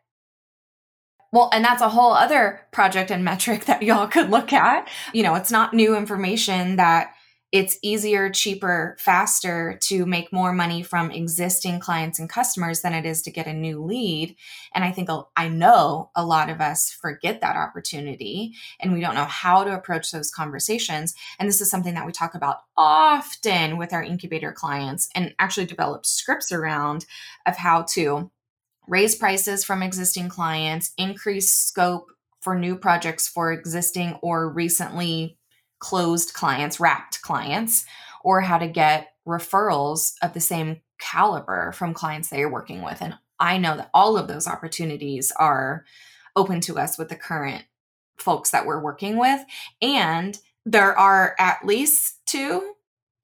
Well, 1.35 1.51
and 1.53 1.65
that's 1.65 1.83
a 1.83 1.89
whole 1.89 2.13
other 2.13 2.61
project 2.71 3.11
and 3.11 3.25
metric 3.25 3.65
that 3.65 3.83
y'all 3.83 4.07
could 4.07 4.31
look 4.31 4.53
at. 4.53 4.89
You 5.13 5.25
know, 5.25 5.35
it's 5.35 5.51
not 5.51 5.75
new 5.75 5.97
information 5.97 6.77
that 6.77 7.11
it's 7.51 7.77
easier, 7.83 8.31
cheaper, 8.31 8.97
faster 9.01 9.77
to 9.83 10.07
make 10.07 10.33
more 10.33 10.53
money 10.53 10.83
from 10.85 11.11
existing 11.11 11.81
clients 11.81 12.21
and 12.21 12.29
customers 12.31 12.83
than 12.83 12.93
it 12.93 13.05
is 13.05 13.23
to 13.23 13.33
get 13.33 13.49
a 13.49 13.53
new 13.53 13.83
lead. 13.83 14.37
And 14.75 14.85
I 14.85 14.93
think 14.93 15.09
I 15.37 15.49
know 15.49 16.11
a 16.15 16.25
lot 16.25 16.51
of 16.51 16.61
us 16.61 16.93
forget 16.93 17.41
that 17.41 17.57
opportunity 17.57 18.55
and 18.79 18.93
we 18.93 19.01
don't 19.01 19.15
know 19.17 19.25
how 19.25 19.65
to 19.65 19.75
approach 19.75 20.13
those 20.13 20.31
conversations. 20.31 21.15
And 21.41 21.49
this 21.49 21.61
is 21.61 21.69
something 21.69 21.95
that 21.95 22.07
we 22.07 22.13
talk 22.13 22.37
about 22.37 22.59
often 22.77 23.77
with 23.77 23.93
our 23.93 24.05
incubator 24.05 24.53
clients 24.53 25.09
and 25.17 25.35
actually 25.41 25.67
develop 25.67 26.07
scripts 26.07 26.53
around 26.53 27.07
of 27.45 27.57
how 27.57 27.83
to 27.91 28.31
raise 28.87 29.15
prices 29.15 29.65
from 29.65 29.83
existing 29.83 30.29
clients, 30.29 30.93
increase 30.99 31.51
scope 31.53 32.11
for 32.41 32.55
new 32.55 32.77
projects 32.77 33.27
for 33.27 33.53
existing 33.53 34.19
or 34.23 34.49
recently 34.51 35.39
closed 35.79 36.35
clients, 36.35 36.79
wrapped 36.79 37.23
clients, 37.23 37.85
or 38.23 38.41
how 38.41 38.59
to 38.59 38.69
get 38.69 39.13
referrals 39.27 40.15
of 40.23 40.35
the 40.35 40.41
same 40.41 40.81
caliber 40.99 41.73
from 41.73 41.95
clients 41.95 42.29
that 42.29 42.39
you're 42.39 42.51
working 42.51 42.83
with. 42.83 43.01
And 43.01 43.15
I 43.41 43.59
know 43.59 43.77
that 43.77 43.91
all 43.93 44.17
of 44.17 44.29
those 44.29 44.47
opportunities 44.47 45.33
are 45.37 45.85
open 46.37 46.61
to 46.63 46.79
us 46.79 46.99
with 46.99 47.09
the 47.09 47.17
current 47.17 47.65
folks 48.19 48.51
that 48.51 48.67
we're 48.67 48.81
working 48.81 49.19
with. 49.19 49.41
And 49.83 50.39
there 50.65 50.99
are 50.99 51.35
at 51.39 51.65
least 51.65 52.21
two 52.27 52.74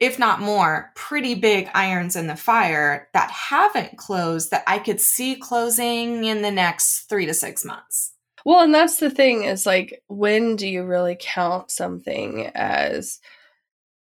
if 0.00 0.18
not 0.18 0.40
more, 0.40 0.90
pretty 0.96 1.34
big 1.34 1.68
irons 1.74 2.16
in 2.16 2.26
the 2.26 2.34
fire 2.34 3.08
that 3.12 3.30
haven't 3.30 3.98
closed 3.98 4.50
that 4.50 4.64
I 4.66 4.78
could 4.78 5.00
see 5.00 5.36
closing 5.36 6.24
in 6.24 6.40
the 6.40 6.50
next 6.50 7.08
three 7.10 7.26
to 7.26 7.34
six 7.34 7.64
months. 7.64 8.14
Well, 8.46 8.64
and 8.64 8.74
that's 8.74 8.96
the 8.96 9.10
thing 9.10 9.44
is 9.44 9.66
like, 9.66 10.02
when 10.08 10.56
do 10.56 10.66
you 10.66 10.84
really 10.84 11.18
count 11.20 11.70
something 11.70 12.46
as 12.54 13.20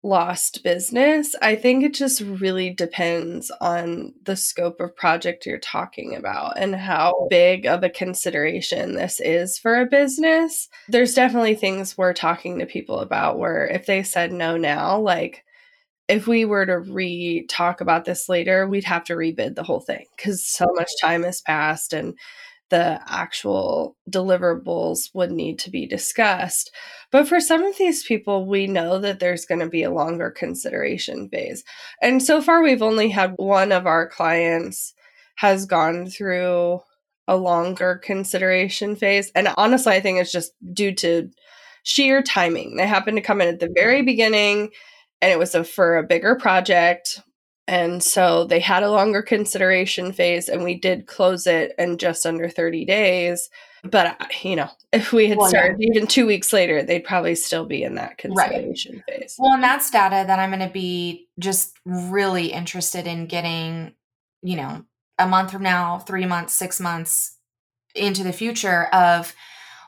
lost 0.03 0.61
business? 0.61 1.33
I 1.41 1.55
think 1.55 1.85
it 1.85 1.93
just 1.93 2.19
really 2.19 2.71
depends 2.71 3.49
on 3.61 4.13
the 4.21 4.35
scope 4.35 4.81
of 4.81 4.97
project 4.97 5.45
you're 5.45 5.57
talking 5.57 6.13
about 6.13 6.59
and 6.59 6.75
how 6.75 7.27
big 7.29 7.65
of 7.65 7.83
a 7.83 7.89
consideration 7.89 8.95
this 8.95 9.21
is 9.21 9.57
for 9.57 9.79
a 9.79 9.85
business. 9.85 10.67
There's 10.89 11.13
definitely 11.13 11.55
things 11.55 11.97
we're 11.97 12.13
talking 12.13 12.59
to 12.59 12.65
people 12.65 12.99
about 12.99 13.39
where 13.39 13.65
if 13.65 13.85
they 13.85 14.03
said 14.03 14.33
no 14.33 14.57
now, 14.57 14.99
like, 14.99 15.44
if 16.07 16.27
we 16.27 16.45
were 16.45 16.65
to 16.65 16.79
re 16.79 17.45
talk 17.47 17.81
about 17.81 18.05
this 18.05 18.29
later, 18.29 18.67
we'd 18.67 18.83
have 18.83 19.03
to 19.05 19.15
rebid 19.15 19.55
the 19.55 19.63
whole 19.63 19.79
thing 19.79 20.05
because 20.15 20.45
so 20.45 20.65
mm-hmm. 20.65 20.75
much 20.75 20.91
time 21.01 21.23
has 21.23 21.41
passed 21.41 21.93
and 21.93 22.17
the 22.69 22.99
actual 23.07 23.95
deliverables 24.09 25.09
would 25.13 25.31
need 25.31 25.59
to 25.59 25.69
be 25.69 25.85
discussed. 25.85 26.71
But 27.11 27.27
for 27.27 27.39
some 27.39 27.63
of 27.63 27.77
these 27.77 28.03
people, 28.03 28.47
we 28.47 28.65
know 28.65 28.97
that 28.99 29.19
there's 29.19 29.45
going 29.45 29.59
to 29.61 29.69
be 29.69 29.83
a 29.83 29.91
longer 29.91 30.31
consideration 30.31 31.29
phase. 31.29 31.63
And 32.01 32.23
so 32.23 32.41
far, 32.41 32.63
we've 32.63 32.81
only 32.81 33.09
had 33.09 33.33
one 33.37 33.71
of 33.71 33.85
our 33.85 34.07
clients 34.07 34.93
has 35.35 35.65
gone 35.65 36.07
through 36.07 36.81
a 37.27 37.35
longer 37.35 38.01
consideration 38.03 38.95
phase. 38.95 39.31
And 39.35 39.49
honestly, 39.57 39.93
I 39.93 39.99
think 39.99 40.19
it's 40.19 40.31
just 40.31 40.53
due 40.73 40.93
to 40.95 41.29
sheer 41.83 42.23
timing. 42.23 42.77
They 42.77 42.87
happened 42.87 43.17
to 43.17 43.21
come 43.21 43.41
in 43.41 43.47
at 43.47 43.59
the 43.59 43.71
very 43.75 44.01
beginning 44.01 44.71
and 45.21 45.31
it 45.31 45.39
was 45.39 45.55
a, 45.55 45.63
for 45.63 45.97
a 45.97 46.03
bigger 46.03 46.35
project 46.35 47.21
and 47.67 48.03
so 48.03 48.45
they 48.45 48.59
had 48.59 48.83
a 48.83 48.91
longer 48.91 49.21
consideration 49.21 50.11
phase, 50.11 50.49
and 50.49 50.63
we 50.63 50.75
did 50.75 51.07
close 51.07 51.47
it 51.47 51.73
in 51.79 51.97
just 51.97 52.25
under 52.25 52.47
30 52.47 52.85
days. 52.85 53.49
But, 53.83 54.21
uh, 54.21 54.25
you 54.43 54.55
know, 54.55 54.69
if 54.91 55.11
we 55.11 55.27
had 55.29 55.37
Well, 55.37 55.47
yeah. 55.47 55.59
started 55.59 55.81
even 55.81 56.07
two 56.07 56.27
weeks 56.27 56.53
later, 56.53 56.83
they'd 56.83 57.03
probably 57.03 57.35
still 57.35 57.65
be 57.65 57.83
in 57.83 57.95
that 57.95 58.17
consideration 58.17 59.03
phase. 59.07 59.35
Well, 59.39 59.53
and 59.53 59.63
that's 59.63 59.89
data 59.89 60.25
that 60.27 60.39
I'm 60.39 60.51
going 60.51 60.67
to 60.67 60.73
be 60.73 61.27
just 61.39 61.75
really 61.85 62.51
interested 62.51 63.07
in 63.07 63.25
getting, 63.25 63.93
you 64.43 64.57
know, 64.57 64.85
a 65.17 65.27
month 65.27 65.51
from 65.51 65.63
now, 65.63 65.99
three 65.99 66.25
months, 66.25 66.53
six 66.53 66.79
months 66.79 67.37
into 67.95 68.23
the 68.23 68.33
future 68.33 68.85
of 68.87 69.33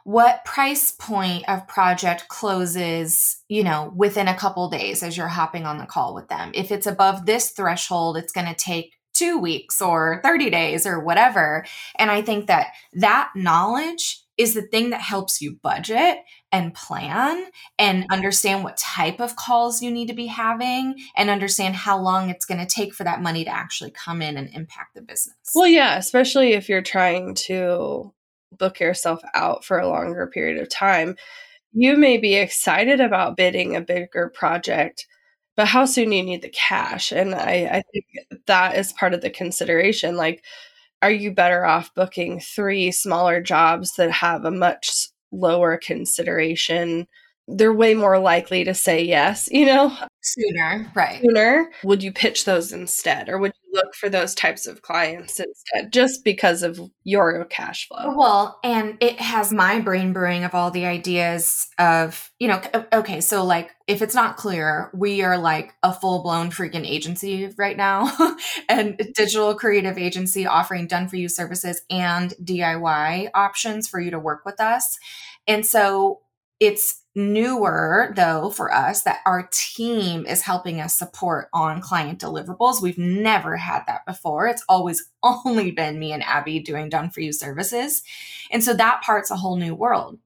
what 0.08 0.46
price 0.46 0.92
point 0.92 1.44
of 1.50 1.68
project 1.68 2.30
closes, 2.30 3.44
you 3.50 3.62
know, 3.62 3.92
within 3.94 4.30
a 4.30 4.38
couple 4.38 4.70
days 4.70 5.04
as 5.04 5.18
you're 5.18 5.28
hopping 5.28 5.66
on 5.66 5.80
the 5.80 5.86
call 5.86 6.16
with 6.16 6.30
them. 6.30 6.50
If 6.54 6.72
it's 6.72 6.88
above 6.88 7.26
this 7.26 7.52
threshold, 7.52 8.16
it's 8.16 8.32
going 8.32 8.48
to 8.48 8.56
take 8.56 8.94
two 9.14 9.38
weeks 9.38 9.82
or 9.82 10.22
30 10.24 10.50
days 10.50 10.88
or 10.88 11.02
whatever. 11.02 11.66
And 12.00 12.10
I 12.10 12.22
think 12.22 12.48
that 12.48 12.68
that 12.94 13.32
knowledge 13.36 14.24
is 14.38 14.54
the 14.54 14.62
thing 14.62 14.92
that 14.92 15.02
helps 15.02 15.42
you 15.42 15.58
budget 15.62 16.20
and 16.54 16.74
plan 16.74 17.44
and 17.78 18.06
understand 18.10 18.64
what 18.64 18.78
type 18.78 19.20
of 19.20 19.36
calls 19.36 19.82
you 19.82 19.92
need 19.92 20.08
to 20.08 20.14
be 20.14 20.28
having 20.28 20.96
and 21.18 21.30
understand 21.30 21.76
how 21.76 22.00
long 22.00 22.30
it's 22.30 22.46
going 22.46 22.66
to 22.66 22.76
take 22.76 22.94
for 22.94 23.04
that 23.04 23.22
money 23.22 23.44
to 23.44 23.50
actually 23.50 23.92
come 23.92 24.22
in 24.22 24.38
and 24.38 24.50
impact 24.54 24.96
the 24.96 25.02
business. 25.02 25.36
Well, 25.54 25.68
yeah, 25.68 25.98
especially 25.98 26.54
if 26.54 26.70
you're 26.70 26.82
trying 26.82 27.36
to 27.48 28.14
book 28.52 28.80
yourself 28.80 29.22
out 29.34 29.66
for 29.66 29.80
a 29.80 29.88
longer 29.88 30.28
period 30.28 30.62
of 30.62 30.70
time. 30.70 31.16
You 31.74 31.98
may 31.98 32.18
be 32.18 32.36
excited 32.36 33.02
about 33.02 33.38
bidding 33.38 33.76
a 33.76 33.82
bigger 33.82 34.30
project, 34.30 35.08
but 35.56 35.68
how 35.68 35.86
soon 35.86 36.12
you 36.12 36.24
need 36.24 36.42
the 36.42 36.50
cash? 36.50 37.12
And 37.12 37.36
I, 37.36 37.70
I 37.72 37.84
think 37.94 38.06
that 38.48 38.78
is 38.78 38.94
part 38.94 39.14
of 39.14 39.22
the 39.22 39.30
consideration. 39.30 40.16
Like, 40.18 40.44
are 41.02 41.12
you 41.12 41.32
better 41.34 41.66
off 41.66 41.94
booking 41.96 42.40
three 42.40 42.92
smaller 42.92 43.42
jobs 43.42 43.96
that 43.98 44.12
have 44.12 44.46
a 44.46 44.52
much 44.52 45.10
lower 45.32 45.78
consideration? 45.78 47.08
They're 47.48 47.74
way 47.74 47.94
more 47.94 48.20
likely 48.20 48.64
to 48.66 48.74
say 48.74 49.04
yes, 49.04 49.48
you 49.52 49.66
know, 49.66 49.96
sooner, 50.22 50.92
right? 50.94 51.22
sooner. 51.22 51.72
Would 51.84 52.04
you 52.04 52.12
pitch 52.12 52.46
those 52.46 52.74
instead, 52.74 53.30
or 53.30 53.38
would 53.38 53.54
you 53.64 53.74
look 53.74 53.96
for 53.96 54.10
those 54.10 54.36
types 54.36 54.68
of 54.68 54.82
clients 54.82 55.40
instead, 55.40 55.94
just 55.94 56.24
because 56.24 56.64
of 56.64 56.80
your 57.04 57.46
cash 57.46 57.88
flow? 57.88 58.14
Well, 58.18 58.60
and 58.64 58.98
it 59.00 59.20
has 59.22 59.54
my 59.54 59.80
brain 59.80 60.14
brewing 60.14 60.44
of 60.44 60.54
all 60.54 60.72
the 60.72 60.86
ideas 60.86 61.68
of, 61.80 62.32
you 62.40 62.48
know, 62.48 62.62
okay, 62.92 63.22
so 63.22 63.46
like 63.46 63.72
if 63.88 64.02
it's 64.02 64.16
not 64.16 64.38
clear, 64.38 64.92
we 64.94 65.22
are 65.22 65.38
like 65.38 65.74
a 65.84 65.94
full 65.94 66.22
blown 66.24 66.50
freaking 66.50 66.86
agency 66.86 67.54
right 67.58 67.78
now 67.78 68.12
and 68.70 68.98
digital 69.16 69.56
creative 69.56 69.98
agency 69.98 70.46
offering 70.46 70.88
done 70.88 71.08
for 71.08 71.16
you 71.16 71.30
services 71.30 71.82
and 71.90 72.34
DIY 72.44 73.30
options 73.34 73.88
for 73.88 74.00
you 74.00 74.12
to 74.12 74.20
work 74.20 74.44
with 74.46 74.60
us. 74.60 74.98
And 75.48 75.66
so 75.66 76.20
it's 76.60 77.04
newer 77.18 78.14
though 78.16 78.52
for 78.52 78.74
us 78.74 79.02
that 79.02 79.20
our 79.26 79.50
team 79.52 80.26
is 80.26 80.44
helping 80.44 80.80
us 80.80 80.98
support 80.98 81.50
on 81.52 81.82
client 81.82 82.20
deliverables. 82.20 82.82
We've 82.82 82.98
never 82.98 83.58
had 83.58 83.84
that 83.88 84.06
before. 84.06 84.48
It's 84.48 84.64
always 84.70 85.10
only 85.24 85.72
been 85.72 86.00
me 86.00 86.14
and 86.14 86.24
Abby 86.24 86.60
doing 86.60 86.88
done 86.88 87.10
for 87.10 87.22
you 87.22 87.34
services. 87.34 88.04
And 88.52 88.64
so 88.64 88.74
that 88.76 89.02
part's 89.02 89.32
a 89.32 89.36
whole 89.36 89.58
new 89.58 89.76
world. 89.76 90.20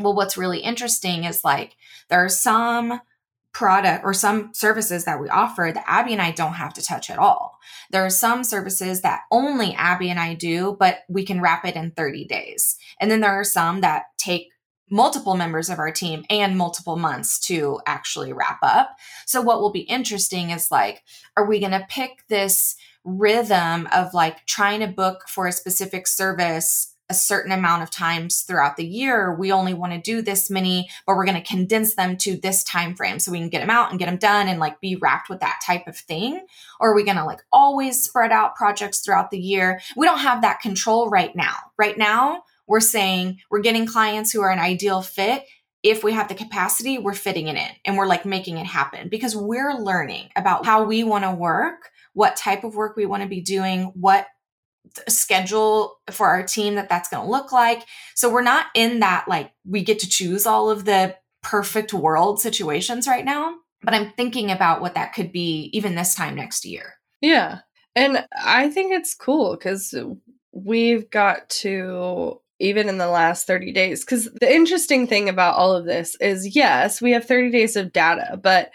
Well, 0.00 0.14
what's 0.14 0.36
really 0.36 0.58
interesting 0.58 1.24
is 1.24 1.44
like 1.44 1.76
there 2.08 2.24
are 2.24 2.28
some 2.28 3.00
product 3.52 4.02
or 4.04 4.14
some 4.14 4.52
services 4.54 5.04
that 5.04 5.20
we 5.20 5.28
offer 5.28 5.70
that 5.72 5.84
Abby 5.86 6.12
and 6.12 6.22
I 6.22 6.30
don't 6.30 6.54
have 6.54 6.72
to 6.74 6.82
touch 6.82 7.10
at 7.10 7.18
all. 7.18 7.58
There 7.90 8.04
are 8.04 8.10
some 8.10 8.44
services 8.44 9.02
that 9.02 9.20
only 9.30 9.74
Abby 9.74 10.10
and 10.10 10.18
I 10.18 10.34
do, 10.34 10.76
but 10.78 11.00
we 11.08 11.24
can 11.24 11.40
wrap 11.40 11.66
it 11.66 11.76
in 11.76 11.90
30 11.90 12.24
days. 12.24 12.76
And 12.98 13.10
then 13.10 13.20
there 13.20 13.38
are 13.38 13.44
some 13.44 13.82
that 13.82 14.04
take 14.16 14.51
multiple 14.92 15.34
members 15.34 15.70
of 15.70 15.78
our 15.78 15.90
team 15.90 16.22
and 16.28 16.56
multiple 16.56 16.96
months 16.96 17.40
to 17.40 17.80
actually 17.86 18.32
wrap 18.32 18.58
up. 18.62 18.98
So 19.24 19.40
what 19.40 19.60
will 19.60 19.72
be 19.72 19.80
interesting 19.80 20.50
is 20.50 20.70
like 20.70 21.02
are 21.36 21.46
we 21.46 21.58
going 21.58 21.72
to 21.72 21.86
pick 21.88 22.24
this 22.28 22.76
rhythm 23.02 23.88
of 23.90 24.12
like 24.12 24.44
trying 24.46 24.80
to 24.80 24.86
book 24.86 25.28
for 25.28 25.46
a 25.46 25.52
specific 25.52 26.06
service 26.06 26.90
a 27.08 27.14
certain 27.14 27.52
amount 27.52 27.82
of 27.82 27.90
times 27.90 28.42
throughout 28.42 28.76
the 28.76 28.86
year? 28.86 29.34
We 29.34 29.50
only 29.50 29.72
want 29.72 29.94
to 29.94 29.98
do 29.98 30.20
this 30.20 30.50
many 30.50 30.90
but 31.06 31.16
we're 31.16 31.24
going 31.24 31.42
to 31.42 31.48
condense 31.48 31.94
them 31.94 32.18
to 32.18 32.36
this 32.36 32.62
time 32.62 32.94
frame 32.94 33.18
so 33.18 33.32
we 33.32 33.38
can 33.38 33.48
get 33.48 33.60
them 33.60 33.70
out 33.70 33.88
and 33.88 33.98
get 33.98 34.06
them 34.06 34.18
done 34.18 34.46
and 34.46 34.60
like 34.60 34.78
be 34.82 34.96
wrapped 34.96 35.30
with 35.30 35.40
that 35.40 35.62
type 35.66 35.86
of 35.86 35.96
thing? 35.96 36.44
Or 36.80 36.90
are 36.90 36.94
we 36.94 37.04
going 37.04 37.16
to 37.16 37.24
like 37.24 37.40
always 37.50 38.04
spread 38.04 38.30
out 38.30 38.56
projects 38.56 39.00
throughout 39.00 39.30
the 39.30 39.40
year? 39.40 39.80
We 39.96 40.06
don't 40.06 40.18
have 40.18 40.42
that 40.42 40.60
control 40.60 41.08
right 41.08 41.34
now. 41.34 41.56
Right 41.78 41.96
now 41.96 42.42
we're 42.72 42.80
saying 42.80 43.38
we're 43.50 43.60
getting 43.60 43.84
clients 43.84 44.32
who 44.32 44.40
are 44.40 44.50
an 44.50 44.58
ideal 44.58 45.02
fit 45.02 45.44
if 45.82 46.02
we 46.02 46.12
have 46.12 46.28
the 46.28 46.34
capacity 46.34 46.96
we're 46.96 47.12
fitting 47.12 47.48
it 47.48 47.56
in 47.56 47.68
and 47.84 47.98
we're 47.98 48.06
like 48.06 48.24
making 48.24 48.56
it 48.56 48.64
happen 48.66 49.10
because 49.10 49.36
we're 49.36 49.74
learning 49.74 50.30
about 50.36 50.64
how 50.64 50.82
we 50.82 51.04
want 51.04 51.22
to 51.22 51.30
work 51.30 51.90
what 52.14 52.34
type 52.34 52.64
of 52.64 52.74
work 52.74 52.96
we 52.96 53.04
want 53.04 53.22
to 53.22 53.28
be 53.28 53.42
doing 53.42 53.92
what 53.94 54.26
schedule 55.08 55.98
for 56.10 56.26
our 56.26 56.42
team 56.42 56.74
that 56.76 56.88
that's 56.88 57.08
going 57.08 57.22
to 57.22 57.30
look 57.30 57.52
like. 57.52 57.84
So 58.14 58.30
we're 58.30 58.42
not 58.42 58.66
in 58.74 59.00
that 59.00 59.26
like 59.28 59.52
we 59.64 59.82
get 59.82 59.98
to 60.00 60.08
choose 60.08 60.46
all 60.46 60.70
of 60.70 60.84
the 60.84 61.16
perfect 61.42 61.92
world 61.92 62.40
situations 62.40 63.06
right 63.06 63.24
now, 63.24 63.56
but 63.82 63.94
I'm 63.94 64.12
thinking 64.12 64.50
about 64.50 64.80
what 64.80 64.94
that 64.94 65.12
could 65.12 65.32
be 65.32 65.70
even 65.72 65.94
this 65.94 66.14
time 66.14 66.34
next 66.34 66.64
year. 66.64 66.94
Yeah. 67.20 67.60
And 67.94 68.24
I 68.36 68.70
think 68.70 68.92
it's 68.92 69.14
cool 69.14 69.56
cuz 69.56 69.94
we've 70.52 71.10
got 71.10 71.48
to 71.48 72.41
even 72.62 72.88
in 72.88 72.98
the 72.98 73.08
last 73.08 73.46
30 73.46 73.72
days 73.72 74.04
cuz 74.04 74.28
the 74.40 74.52
interesting 74.52 75.06
thing 75.06 75.28
about 75.28 75.56
all 75.56 75.72
of 75.74 75.84
this 75.84 76.16
is 76.20 76.54
yes, 76.56 77.02
we 77.02 77.12
have 77.12 77.24
30 77.24 77.50
days 77.50 77.76
of 77.76 77.92
data, 77.92 78.38
but 78.42 78.70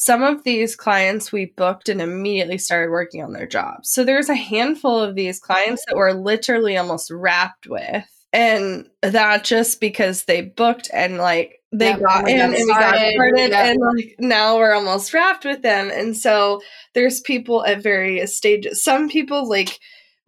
some 0.00 0.22
of 0.22 0.44
these 0.44 0.76
clients 0.76 1.30
we 1.30 1.52
booked 1.58 1.90
and 1.90 2.00
immediately 2.00 2.56
started 2.56 2.90
working 2.90 3.22
on 3.22 3.34
their 3.34 3.46
jobs. 3.46 3.90
So 3.90 4.02
there's 4.02 4.30
a 4.30 4.34
handful 4.34 4.98
of 4.98 5.14
these 5.14 5.38
clients 5.38 5.84
that 5.86 5.94
we're 5.94 6.12
literally 6.12 6.78
almost 6.78 7.10
wrapped 7.10 7.66
with. 7.66 8.06
And 8.32 8.88
that 9.02 9.44
just 9.44 9.78
because 9.78 10.24
they 10.24 10.40
booked 10.40 10.88
and 10.94 11.18
like 11.18 11.60
they 11.70 11.90
Yep, 11.90 12.00
got 12.00 12.28
in 12.30 12.40
and 12.40 12.52
we 12.52 12.66
got 12.66 12.94
started, 12.94 13.50
yep. 13.50 13.52
and 13.52 13.78
like 13.94 14.16
now 14.18 14.56
we're 14.56 14.72
almost 14.72 15.12
wrapped 15.12 15.44
with 15.44 15.60
them. 15.60 15.90
And 15.92 16.16
so 16.16 16.62
there's 16.94 17.20
people 17.20 17.66
at 17.66 17.82
various 17.82 18.34
stages. 18.34 18.82
Some 18.82 19.08
people 19.10 19.48
like 19.50 19.78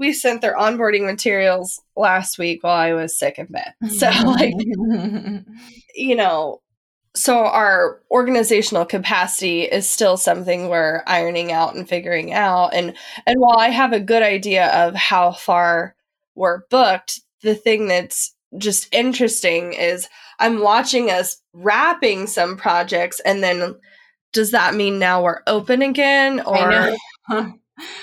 we 0.03 0.13
sent 0.13 0.41
their 0.41 0.57
onboarding 0.57 1.07
materials 1.07 1.81
last 1.97 2.37
week 2.37 2.65
while 2.65 2.77
I 2.77 2.93
was 2.93 3.17
sick 3.17 3.39
in 3.39 3.47
bed. 3.47 3.73
So 3.89 4.09
like 4.09 4.53
you 5.95 6.17
know, 6.17 6.61
so 7.15 7.45
our 7.45 8.01
organizational 8.11 8.85
capacity 8.85 9.63
is 9.63 9.89
still 9.89 10.17
something 10.17 10.69
we're 10.69 11.05
ironing 11.07 11.53
out 11.53 11.77
and 11.77 11.89
figuring 11.89 12.33
out. 12.33 12.75
And 12.75 12.95
and 13.27 13.39
while 13.39 13.59
I 13.59 13.69
have 13.69 13.93
a 13.93 14.01
good 14.01 14.25
idea 14.25 14.67
of 14.71 14.97
how 14.97 15.31
far 15.31 15.95
we're 16.35 16.67
booked, 16.69 17.21
the 17.43 17.55
thing 17.55 17.87
that's 17.87 18.35
just 18.59 18.93
interesting 18.93 19.73
is 19.73 20.09
I'm 20.41 20.61
watching 20.61 21.11
us 21.11 21.41
wrapping 21.53 22.27
some 22.27 22.57
projects 22.57 23.21
and 23.21 23.41
then 23.41 23.77
does 24.33 24.51
that 24.51 24.75
mean 24.75 24.99
now 24.99 25.23
we're 25.23 25.43
open 25.47 25.81
again 25.81 26.41
I 26.41 26.43
or 26.45 26.71
know. 27.31 27.55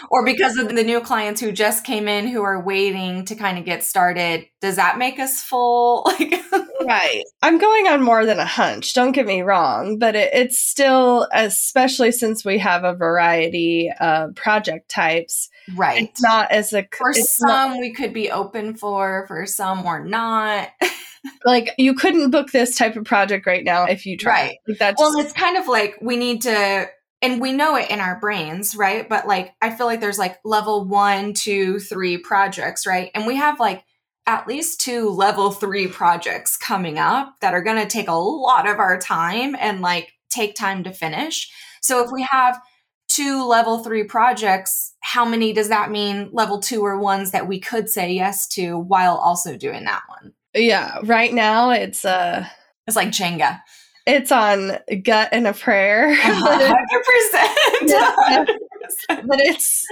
Or 0.10 0.26
because 0.26 0.58
of 0.58 0.70
the 0.70 0.84
new 0.84 1.02
clients 1.02 1.42
who 1.42 1.52
just 1.52 1.84
came 1.84 2.08
in 2.08 2.28
who 2.28 2.42
are 2.42 2.62
waiting 2.64 3.26
to 3.26 3.36
kind 3.36 3.58
of 3.58 3.66
get 3.66 3.84
started, 3.84 4.46
does 4.62 4.76
that 4.78 4.98
make 4.98 5.20
us 5.20 5.42
full? 5.42 6.06
Like 6.20 6.44
right 6.86 7.24
i'm 7.42 7.58
going 7.58 7.88
on 7.88 8.02
more 8.02 8.26
than 8.26 8.40
a 8.40 8.46
hunch 8.46 8.94
don't 8.94 9.12
get 9.12 9.26
me 9.26 9.42
wrong 9.42 9.98
but 10.00 10.16
it, 10.16 10.30
it's 10.34 10.58
still 10.58 11.28
especially 11.34 12.12
since 12.12 12.46
we 12.46 12.58
have 12.58 12.84
a 12.84 12.94
variety 12.94 13.92
of 14.00 14.34
project 14.36 14.90
types 14.90 15.50
right. 15.76 16.04
it's 16.04 16.22
not 16.22 16.52
as 16.52 16.74
a 16.74 16.88
For 16.92 17.14
some 17.14 17.72
not, 17.72 17.80
we 17.80 17.94
could 17.94 18.14
be 18.14 18.32
open 18.32 18.76
for, 18.76 19.26
for 19.28 19.46
some 19.46 19.84
we're 19.84 20.04
not. 20.04 20.70
like 21.46 21.74
you 21.78 21.94
couldn't 21.94 22.32
book 22.32 22.52
this 22.52 22.78
type 22.78 22.96
of 22.96 23.06
project 23.06 23.46
right 23.46 23.64
now 23.64 23.86
if 23.86 24.06
you 24.06 24.18
tried 24.18 24.30
Right. 24.30 24.58
like 24.68 24.78
that's 24.78 25.00
Well, 25.00 25.18
it's 25.20 25.34
kind 25.34 25.58
of 25.58 25.68
like 25.68 25.98
we 26.02 26.16
need 26.16 26.44
to, 26.44 26.88
and 27.22 27.42
we 27.42 27.52
know 27.52 27.76
it 27.76 27.90
in 27.90 28.00
our 28.00 28.20
brains, 28.20 28.76
right? 28.76 29.08
But 29.08 29.28
like, 29.28 29.54
I 29.62 29.72
feel 29.72 29.86
like 29.86 30.00
there's 30.00 30.20
like 30.20 30.40
level 30.44 30.86
one, 30.86 31.34
two, 31.34 31.80
three 31.80 32.18
projects, 32.18 32.88
right? 32.88 33.12
And 33.14 33.28
we 33.28 33.36
have 33.36 33.60
like 33.60 33.84
at 34.26 34.48
least 34.48 34.80
two 34.82 35.10
level 35.10 35.52
three 35.52 35.88
projects 35.88 36.56
coming 36.56 36.98
up 36.98 37.36
that 37.42 37.54
are 37.54 37.64
going 37.64 37.82
to 37.82 37.88
take 37.88 38.08
a 38.08 38.14
lot 38.14 38.68
of 38.68 38.80
our 38.80 39.00
time 39.00 39.56
and 39.60 39.82
like 39.82 40.14
take 40.30 40.56
time 40.56 40.84
to 40.84 40.92
finish. 40.92 41.52
So 41.82 42.04
if 42.04 42.12
we 42.12 42.26
have 42.30 42.62
two 43.08 43.46
level 43.46 43.84
three 43.84 44.04
projects, 44.04 44.94
how 45.02 45.26
many 45.26 45.52
does 45.52 45.70
that 45.70 45.92
mean 45.92 46.30
level 46.32 46.60
two 46.60 46.82
or 46.86 47.00
ones 47.00 47.32
that 47.32 47.48
we 47.48 47.60
could 47.60 47.90
say 47.90 48.14
yes 48.14 48.48
to 48.50 48.78
while 48.78 49.16
also 49.16 49.58
doing 49.58 49.86
that 49.86 50.04
one? 50.08 50.34
yeah 50.56 51.00
right 51.04 51.34
now 51.34 51.70
it's 51.70 52.06
uh 52.06 52.46
It's 52.90 52.96
like 52.96 53.10
Jenga. 53.10 53.62
It's 54.10 54.32
on 54.32 54.80
gut 55.04 55.30
and 55.32 55.46
a 55.46 55.54
prayer 55.54 56.16
hundred 56.20 57.04
percent. 57.06 57.92
but 59.28 59.40
it's 59.40 59.86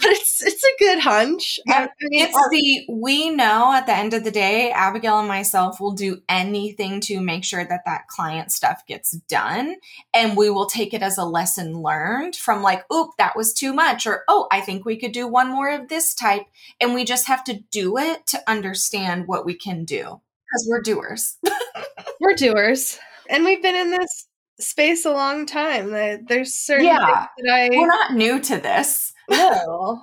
but 0.00 0.10
it's 0.10 0.42
it's 0.42 0.64
a 0.64 0.78
good 0.78 0.98
hunch 1.00 1.60
Yeah, 1.66 1.86
I 1.86 2.06
mean, 2.08 2.24
It's 2.24 2.34
uh, 2.34 2.48
the 2.50 2.86
we 2.88 3.28
know 3.28 3.74
at 3.74 3.84
the 3.84 3.94
end 3.94 4.14
of 4.14 4.24
the 4.24 4.30
day, 4.30 4.72
Abagail 4.74 5.18
and 5.18 5.28
myself 5.28 5.80
will 5.80 5.92
do 5.92 6.22
anything 6.30 7.02
to 7.02 7.20
make 7.20 7.44
sure 7.44 7.62
that 7.62 7.82
that 7.84 8.08
client 8.08 8.52
stuff 8.52 8.86
gets 8.86 9.10
done, 9.28 9.76
and 10.14 10.34
we 10.34 10.48
will 10.48 10.66
take 10.66 10.94
it 10.94 11.02
as 11.02 11.18
a 11.18 11.26
lesson 11.26 11.82
learned 11.82 12.36
from 12.36 12.62
like, 12.62 12.90
oop, 12.90 13.10
that 13.18 13.36
was 13.36 13.52
too 13.52 13.74
much, 13.74 14.06
or 14.06 14.24
oh, 14.28 14.48
I 14.50 14.62
think 14.62 14.86
we 14.86 14.96
could 14.96 15.12
do 15.12 15.28
one 15.28 15.48
more 15.48 15.68
of 15.68 15.88
this 15.88 16.14
type, 16.14 16.46
and 16.80 16.94
we 16.94 17.04
just 17.04 17.26
have 17.26 17.44
to 17.44 17.60
do 17.70 17.98
it 17.98 18.26
to 18.28 18.40
understand 18.48 19.26
what 19.26 19.44
we 19.44 19.54
can 19.54 19.84
do 19.84 20.22
because 20.46 20.66
we're 20.70 20.80
doers. 20.80 21.36
we're 22.20 22.34
doers 22.34 22.98
and 23.28 23.44
we've 23.44 23.62
been 23.62 23.76
in 23.76 23.90
this 23.90 24.26
space 24.60 25.04
a 25.04 25.12
long 25.12 25.46
time 25.46 25.90
there's 26.26 26.52
certain 26.52 26.86
Yeah. 26.86 26.98
things 26.98 27.28
that 27.38 27.52
i 27.54 27.68
we're 27.70 27.86
not 27.86 28.14
new 28.14 28.40
to 28.40 28.56
this. 28.58 29.12
no 29.30 30.00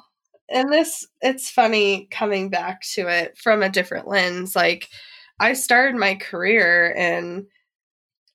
and 0.49 0.71
this 0.71 1.05
it's 1.21 1.49
funny 1.49 2.07
coming 2.11 2.49
back 2.49 2.81
to 2.93 3.07
it 3.07 3.37
from 3.37 3.61
a 3.63 3.69
different 3.69 4.07
lens 4.07 4.55
like 4.55 4.87
i 5.39 5.53
started 5.53 5.95
my 5.99 6.15
career 6.15 6.89
in 6.95 7.47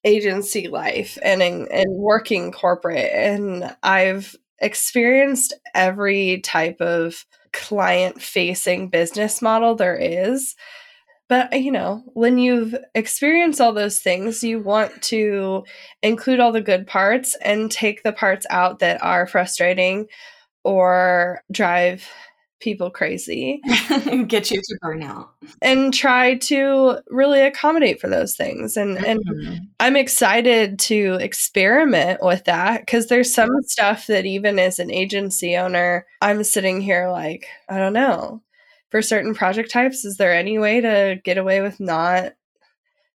agency 0.04 0.68
life 0.68 1.16
and 1.22 1.42
in 1.42 1.68
and 1.72 1.90
working 1.92 2.50
corporate 2.52 3.10
and 3.12 3.74
i've 3.82 4.34
experienced 4.60 5.54
every 5.74 6.40
type 6.42 6.80
of 6.80 7.24
client 7.52 8.20
facing 8.20 8.88
business 8.88 9.40
model 9.40 9.74
there 9.74 9.96
is 9.96 10.54
but 11.30 11.58
you 11.62 11.70
know 11.72 12.02
when 12.12 12.36
you've 12.36 12.74
experienced 12.94 13.60
all 13.62 13.72
those 13.72 14.00
things 14.00 14.44
you 14.44 14.60
want 14.60 15.00
to 15.00 15.64
include 16.02 16.40
all 16.40 16.52
the 16.52 16.60
good 16.60 16.86
parts 16.86 17.34
and 17.40 17.70
take 17.70 18.02
the 18.02 18.12
parts 18.12 18.46
out 18.50 18.80
that 18.80 19.02
are 19.02 19.26
frustrating 19.26 20.06
or 20.64 21.42
drive 21.50 22.06
people 22.60 22.90
crazy 22.90 23.62
Get 24.26 24.50
you 24.50 24.60
to 24.60 24.78
burnout. 24.84 25.28
and 25.62 25.94
try 25.94 26.34
to 26.36 26.98
really 27.08 27.40
accommodate 27.40 27.98
for 27.98 28.08
those 28.10 28.36
things 28.36 28.76
and 28.76 28.98
and 29.02 29.18
Mhm. 29.26 29.58
I'm 29.80 29.96
excited 29.96 30.78
to 30.80 31.16
experiment 31.22 32.20
with 32.22 32.44
that 32.44 32.80
because 32.82 33.06
there's 33.06 33.32
some 33.32 33.48
stuff 33.62 34.06
that 34.08 34.26
even 34.26 34.58
as 34.58 34.78
an 34.78 34.90
agency 34.90 35.56
owner 35.56 36.04
I'm 36.20 36.44
sitting 36.44 36.82
here 36.82 37.08
like 37.08 37.46
I 37.70 37.78
don't 37.78 37.94
know 37.94 38.42
for 38.90 39.02
certain 39.02 39.34
project 39.34 39.70
types 39.70 40.04
is 40.04 40.16
there 40.16 40.34
any 40.34 40.58
way 40.58 40.80
to 40.80 41.20
get 41.24 41.38
away 41.38 41.60
with 41.60 41.80
not 41.80 42.32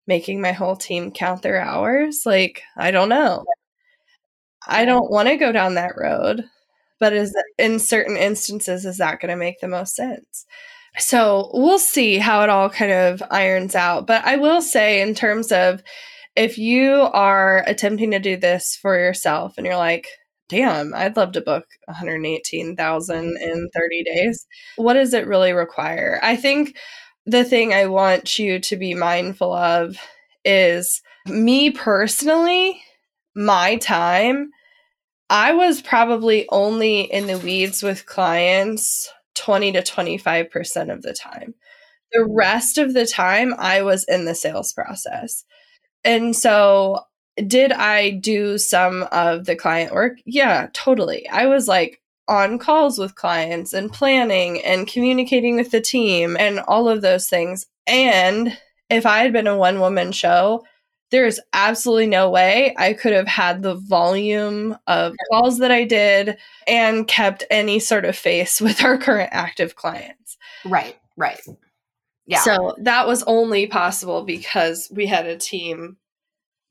making 0.07 0.41
my 0.41 0.51
whole 0.51 0.75
team 0.75 1.11
count 1.11 1.41
their 1.41 1.59
hours? 1.61 2.23
Like 2.25 2.61
I 2.77 2.91
don't 2.91 3.09
know. 3.09 3.45
I 4.67 4.85
don't 4.85 5.11
want 5.11 5.27
to 5.29 5.38
go 5.38 5.51
down 5.51 5.75
that 5.75 5.97
road 5.97 6.45
but 6.99 7.13
is 7.13 7.35
in 7.57 7.79
certain 7.79 8.17
instances 8.17 8.85
is 8.85 8.97
that 8.97 9.19
going 9.19 9.29
to 9.29 9.35
make 9.35 9.59
the 9.59 9.67
most 9.67 9.95
sense? 9.95 10.45
So 10.97 11.51
we'll 11.53 11.79
see 11.79 12.17
how 12.17 12.41
it 12.43 12.49
all 12.49 12.69
kind 12.69 12.91
of 12.91 13.21
irons 13.29 13.75
out 13.75 14.07
but 14.07 14.23
i 14.25 14.38
will 14.38 14.61
say 14.61 15.01
in 15.01 15.13
terms 15.13 15.51
of 15.51 15.83
if 16.35 16.57
you 16.57 16.91
are 16.93 17.63
attempting 17.67 18.11
to 18.11 18.19
do 18.19 18.38
this 18.38 18.77
for 18.81 18.97
yourself 18.97 19.57
and 19.57 19.65
you're 19.65 19.77
like 19.77 20.07
damn 20.49 20.93
i'd 20.95 21.17
love 21.17 21.31
to 21.31 21.41
book 21.41 21.65
118000 21.86 23.38
in 23.41 23.69
30 23.73 24.03
days 24.03 24.45
what 24.75 24.93
does 24.93 25.13
it 25.13 25.27
really 25.27 25.53
require 25.53 26.19
i 26.23 26.36
think 26.36 26.77
the 27.25 27.43
thing 27.43 27.73
i 27.73 27.86
want 27.86 28.38
you 28.38 28.60
to 28.60 28.75
be 28.75 28.93
mindful 28.93 29.53
of 29.53 29.97
is 30.43 31.01
me 31.25 31.71
personally 31.71 32.81
my 33.36 33.75
time 33.77 34.51
I 35.29 35.53
was 35.53 35.81
probably 35.81 36.47
only 36.49 37.01
in 37.01 37.27
the 37.27 37.39
weeds 37.39 37.81
with 37.81 38.05
clients 38.05 39.12
20 39.36 39.71
to 39.73 39.81
25% 39.81 40.93
of 40.93 41.01
the 41.01 41.13
time. 41.13 41.55
The 42.12 42.25
rest 42.29 42.77
of 42.77 42.93
the 42.93 43.08
time, 43.08 43.53
I 43.58 43.81
was 43.81 44.05
in 44.05 44.25
the 44.25 44.36
sales 44.36 44.71
process. 44.71 45.43
And 46.03 46.36
so, 46.36 47.01
did 47.48 47.71
I 47.71 48.12
do 48.12 48.58
some 48.58 49.08
of 49.12 49.45
the 49.45 49.56
client 49.56 49.93
work? 49.93 50.17
Yeah, 50.26 50.67
totally. 50.74 51.28
I 51.30 51.48
was 51.48 51.67
like 51.67 52.02
on 52.28 52.58
calls 52.58 52.98
with 52.98 53.15
clients 53.15 53.74
and 53.74 53.91
planning 53.91 54.62
and 54.63 54.88
communicating 54.88 55.56
with 55.56 55.71
the 55.71 55.82
team 55.82 56.36
and 56.39 56.60
all 56.62 56.88
of 56.89 57.02
those 57.02 57.30
things. 57.30 57.67
And 57.86 58.58
if 58.89 59.06
I 59.06 59.19
had 59.19 59.34
been 59.34 59.48
a 59.48 59.58
one 59.58 59.80
woman 59.80 60.12
show, 60.12 60.63
there's 61.12 61.39
absolutely 61.54 62.08
no 62.08 62.30
way 62.30 62.74
I 62.78 62.93
could 62.93 63.13
have 63.13 63.28
had 63.28 63.62
the 63.62 63.76
volume 63.76 64.76
of 64.88 65.13
calls 65.32 65.60
that 65.60 65.71
I 65.71 65.84
did 65.84 66.38
and 66.67 67.08
kept 67.08 67.43
any 67.50 67.80
sort 67.80 68.06
of 68.06 68.15
face 68.15 68.60
with 68.62 68.84
our 68.84 68.98
current 68.98 69.30
active 69.32 69.76
clients. 69.76 70.38
Right, 70.63 70.98
right. 71.15 71.39
Yeah. 72.26 72.39
So 72.39 72.76
that 72.80 73.08
was 73.08 73.23
only 73.23 73.67
possible 73.67 74.23
because 74.23 74.90
we 74.92 75.06
had 75.06 75.27
a 75.27 75.38
team 75.38 75.98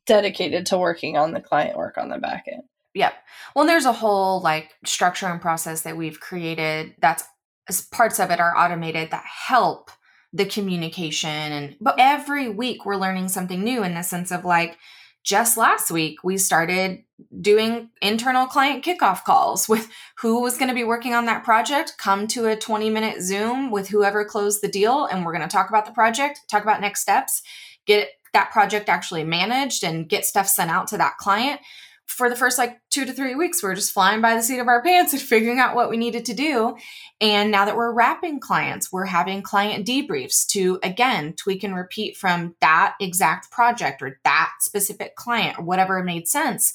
dedicated 0.07 0.67
to 0.67 0.79
working 0.79 1.17
on 1.17 1.33
the 1.33 1.41
client 1.41 1.77
work 1.77 1.99
on 1.99 2.09
the 2.09 2.19
back 2.19 2.45
end. 2.51 2.63
Yep. 2.95 3.15
Well, 3.57 3.67
there's 3.67 3.87
a 3.87 3.93
whole 3.93 4.41
like 4.41 4.71
structure 4.85 5.27
and 5.27 5.41
process 5.41 5.83
that 5.83 5.97
we've 5.97 6.21
created 6.21 6.95
that's 7.01 7.25
as 7.69 7.83
parts 7.83 8.21
of 8.21 8.31
it 8.31 8.41
are 8.41 8.57
automated 8.57 9.11
that 9.11 9.25
help 9.25 9.91
the 10.33 10.45
communication 10.45 11.31
and 11.31 11.77
but 11.81 11.95
every 11.99 12.49
week 12.49 12.85
we're 12.85 12.97
learning 12.97 13.29
something 13.29 13.63
new 13.63 13.85
in 13.85 13.95
the 13.95 14.03
sense 14.03 14.33
of 14.33 14.45
like 14.45 14.77
just 15.23 15.57
last 15.57 15.91
week 15.91 16.23
we 16.25 16.37
started 16.37 17.05
doing 17.41 17.89
internal 18.03 18.47
client 18.47 18.85
kickoff 18.85 19.23
calls 19.23 19.69
with 19.69 19.89
who 20.19 20.41
was 20.41 20.59
going 20.59 20.69
to 20.69 20.75
be 20.75 20.85
working 20.85 21.15
on 21.15 21.27
that 21.27 21.45
project 21.45 21.95
come 21.99 22.27
to 22.27 22.47
a 22.47 22.57
20 22.57 22.91
minute 22.91 23.23
zoom 23.23 23.71
with 23.71 23.89
whoever 23.89 24.25
closed 24.25 24.61
the 24.61 24.69
deal 24.69 25.07
and 25.07 25.25
we're 25.25 25.33
going 25.33 25.49
to 25.49 25.49
talk 25.49 25.69
about 25.69 25.87
the 25.87 25.93
project 25.93 26.41
talk 26.51 26.65
about 26.65 26.81
next 26.81 27.01
steps 27.01 27.43
get 27.87 28.09
that 28.35 28.53
project 28.53 28.89
actually 28.89 29.25
managed 29.25 29.83
and 29.83 30.09
get 30.09 30.27
stuff 30.27 30.47
sent 30.47 30.71
out 30.71 30.87
to 30.89 30.99
that 30.99 31.17
client 31.19 31.61
for 32.07 32.29
the 32.29 32.37
first 32.37 32.59
like 32.59 32.81
two 32.91 33.05
to 33.05 33.13
three 33.13 33.35
weeks, 33.35 33.63
we 33.63 33.69
are 33.71 33.75
just 33.75 33.93
flying 33.93 34.21
by 34.21 34.35
the 34.35 34.43
seat 34.43 34.59
of 34.59 34.69
our 34.69 34.83
pants 34.83 35.13
and 35.13 35.23
figuring 35.23 35.59
out 35.59 35.75
what 35.75 35.91
we 35.91 35.97
needed 35.97 36.25
to 36.27 36.35
do. 36.35 36.77
And 37.21 37.51
now 37.51 37.65
that 37.65 37.77
we're 37.77 37.93
wrapping 37.93 38.41
clients, 38.41 38.93
we're 38.93 39.07
having 39.07 39.43
client 39.43 39.87
debriefs 39.87 40.47
to 40.49 40.79
again 40.83 41.35
tweak 41.35 41.65
and 41.65 41.75
repeat 41.75 42.17
from 42.17 42.57
that 42.61 42.95
exact 43.01 43.51
project 43.51 44.03
or 44.03 44.21
that 44.25 44.53
specific 44.61 45.17
client 45.17 45.59
or 45.59 45.65
whatever 45.65 46.03
made 46.03 46.29
sense. 46.29 46.73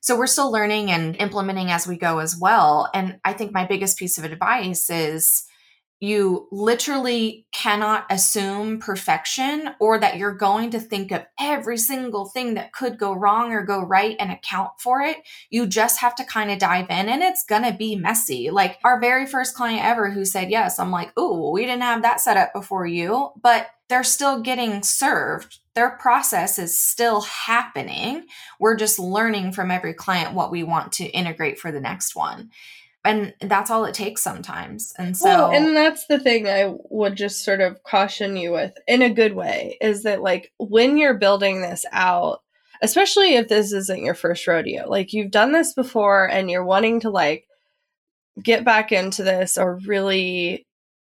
So 0.00 0.18
we're 0.18 0.26
still 0.26 0.52
learning 0.52 0.90
and 0.90 1.16
implementing 1.16 1.70
as 1.70 1.86
we 1.86 1.96
go 1.96 2.18
as 2.18 2.36
well. 2.36 2.90
And 2.92 3.18
I 3.24 3.32
think 3.32 3.52
my 3.52 3.64
biggest 3.64 3.98
piece 3.98 4.18
of 4.18 4.24
advice 4.24 4.90
is 4.90 5.44
you 6.04 6.48
literally 6.50 7.46
cannot 7.50 8.04
assume 8.10 8.78
perfection 8.78 9.70
or 9.80 9.98
that 9.98 10.16
you're 10.16 10.34
going 10.34 10.70
to 10.70 10.78
think 10.78 11.10
of 11.10 11.24
every 11.40 11.78
single 11.78 12.26
thing 12.26 12.54
that 12.54 12.72
could 12.72 12.98
go 12.98 13.12
wrong 13.14 13.52
or 13.52 13.64
go 13.64 13.82
right 13.82 14.14
and 14.18 14.30
account 14.30 14.72
for 14.78 15.00
it. 15.00 15.16
You 15.50 15.66
just 15.66 16.00
have 16.00 16.14
to 16.16 16.24
kind 16.24 16.50
of 16.50 16.58
dive 16.58 16.90
in 16.90 17.08
and 17.08 17.22
it's 17.22 17.44
going 17.44 17.62
to 17.62 17.72
be 17.72 17.96
messy. 17.96 18.50
Like 18.50 18.78
our 18.84 19.00
very 19.00 19.26
first 19.26 19.54
client 19.54 19.84
ever 19.84 20.10
who 20.10 20.24
said 20.24 20.50
yes, 20.50 20.78
I'm 20.78 20.90
like, 20.90 21.12
oh, 21.16 21.50
we 21.50 21.64
didn't 21.64 21.82
have 21.82 22.02
that 22.02 22.20
set 22.20 22.36
up 22.36 22.52
before 22.52 22.86
you, 22.86 23.30
but 23.40 23.68
they're 23.88 24.04
still 24.04 24.40
getting 24.40 24.82
served. 24.82 25.58
Their 25.74 25.90
process 25.90 26.58
is 26.58 26.80
still 26.80 27.22
happening. 27.22 28.26
We're 28.60 28.76
just 28.76 28.98
learning 28.98 29.52
from 29.52 29.70
every 29.70 29.94
client 29.94 30.34
what 30.34 30.50
we 30.50 30.62
want 30.62 30.92
to 30.92 31.04
integrate 31.04 31.58
for 31.58 31.72
the 31.72 31.80
next 31.80 32.14
one 32.14 32.50
and 33.04 33.34
that's 33.40 33.70
all 33.70 33.84
it 33.84 33.94
takes 33.94 34.22
sometimes. 34.22 34.92
And 34.98 35.16
so 35.16 35.26
well, 35.26 35.52
and 35.52 35.76
that's 35.76 36.06
the 36.06 36.18
thing 36.18 36.48
i 36.48 36.72
would 36.90 37.16
just 37.16 37.44
sort 37.44 37.60
of 37.60 37.82
caution 37.82 38.36
you 38.36 38.52
with 38.52 38.72
in 38.86 39.02
a 39.02 39.12
good 39.12 39.34
way 39.34 39.76
is 39.80 40.02
that 40.04 40.22
like 40.22 40.52
when 40.58 40.96
you're 40.96 41.18
building 41.18 41.60
this 41.60 41.84
out 41.92 42.40
especially 42.82 43.34
if 43.34 43.48
this 43.48 43.72
isn't 43.72 44.02
your 44.02 44.14
first 44.14 44.46
rodeo 44.46 44.88
like 44.88 45.12
you've 45.12 45.30
done 45.30 45.52
this 45.52 45.74
before 45.74 46.28
and 46.28 46.50
you're 46.50 46.64
wanting 46.64 47.00
to 47.00 47.10
like 47.10 47.46
get 48.42 48.64
back 48.64 48.92
into 48.92 49.22
this 49.22 49.56
or 49.56 49.78
really 49.86 50.66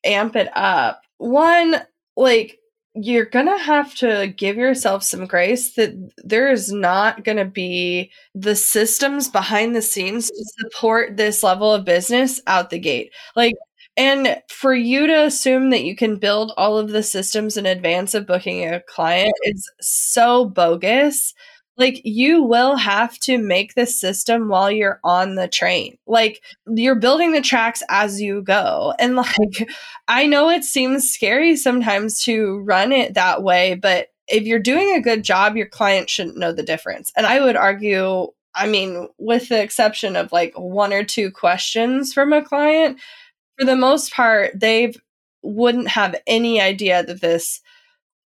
amp 0.05 0.37
it 0.37 0.49
up. 0.57 1.03
One 1.19 1.77
like 2.17 2.59
you're 3.05 3.25
gonna 3.25 3.59
have 3.59 3.95
to 3.97 4.33
give 4.37 4.57
yourself 4.57 5.03
some 5.03 5.27
grace 5.27 5.75
that 5.75 5.93
there 6.25 6.51
is 6.51 6.73
not 6.73 7.25
gonna 7.25 7.45
be 7.45 8.11
the 8.35 8.57
systems 8.57 9.29
behind 9.29 9.75
the 9.75 9.83
scenes 9.83 10.29
to 10.29 10.45
support 10.61 11.17
this 11.17 11.43
level 11.43 11.73
of 11.73 11.85
business 11.85 12.41
out 12.47 12.71
the 12.71 12.79
gate. 12.79 13.13
Like, 13.37 13.55
and 13.97 14.41
for 14.49 14.75
you 14.75 15.07
to 15.07 15.25
assume 15.25 15.71
that 15.71 15.85
you 15.85 15.97
can 15.97 16.17
build 16.17 16.53
all 16.57 16.79
of 16.79 16.91
the 16.91 17.03
systems 17.03 17.57
in 17.57 17.67
advance 17.67 18.15
of 18.15 18.27
booking 18.27 18.65
a 18.65 18.81
client 18.81 19.33
is 19.45 19.71
so 19.81 20.47
bogus 20.47 21.35
like 21.81 22.03
you 22.05 22.43
will 22.43 22.77
have 22.77 23.19
to 23.21 23.39
make 23.39 23.75
the 23.75 23.87
system 23.87 24.49
while 24.49 24.71
you're 24.71 25.01
on 25.03 25.35
the 25.35 25.49
train. 25.49 25.97
Like 26.07 26.43
you're 26.69 26.95
building 26.95 27.33
the 27.33 27.41
tracks 27.41 27.83
as 27.89 28.21
you 28.21 28.43
go. 28.43 28.95
And 28.99 29.17
like 29.17 29.69
i 30.07 30.27
know 30.27 30.51
it 30.51 30.65
seems 30.65 31.11
scary 31.11 31.57
sometimes 31.57 32.23
to 32.23 32.61
run 32.61 32.93
it 32.93 33.15
that 33.15 33.43
way 33.43 33.75
but 33.75 34.09
if 34.29 34.45
you're 34.45 34.59
doing 34.59 34.95
a 34.95 35.01
good 35.01 35.25
job 35.25 35.57
your 35.57 35.67
client 35.67 36.11
shouldn't 36.11 36.37
know 36.37 36.53
the 36.53 36.63
difference. 36.63 37.11
And 37.17 37.27
i 37.27 37.41
would 37.41 37.57
argue 37.57 38.29
i 38.55 38.67
mean 38.67 39.09
with 39.19 39.49
the 39.49 39.63
exception 39.63 40.17
of 40.17 40.33
like 40.33 40.53
one 40.57 40.93
or 40.93 41.05
two 41.05 41.31
questions 41.31 42.13
from 42.13 42.33
a 42.33 42.43
client 42.43 43.01
for 43.59 43.65
the 43.65 43.77
most 43.77 44.13
part 44.13 44.59
they 44.59 44.93
wouldn't 45.43 45.89
have 45.89 46.15
any 46.27 46.61
idea 46.61 47.03
that 47.03 47.23
this 47.23 47.63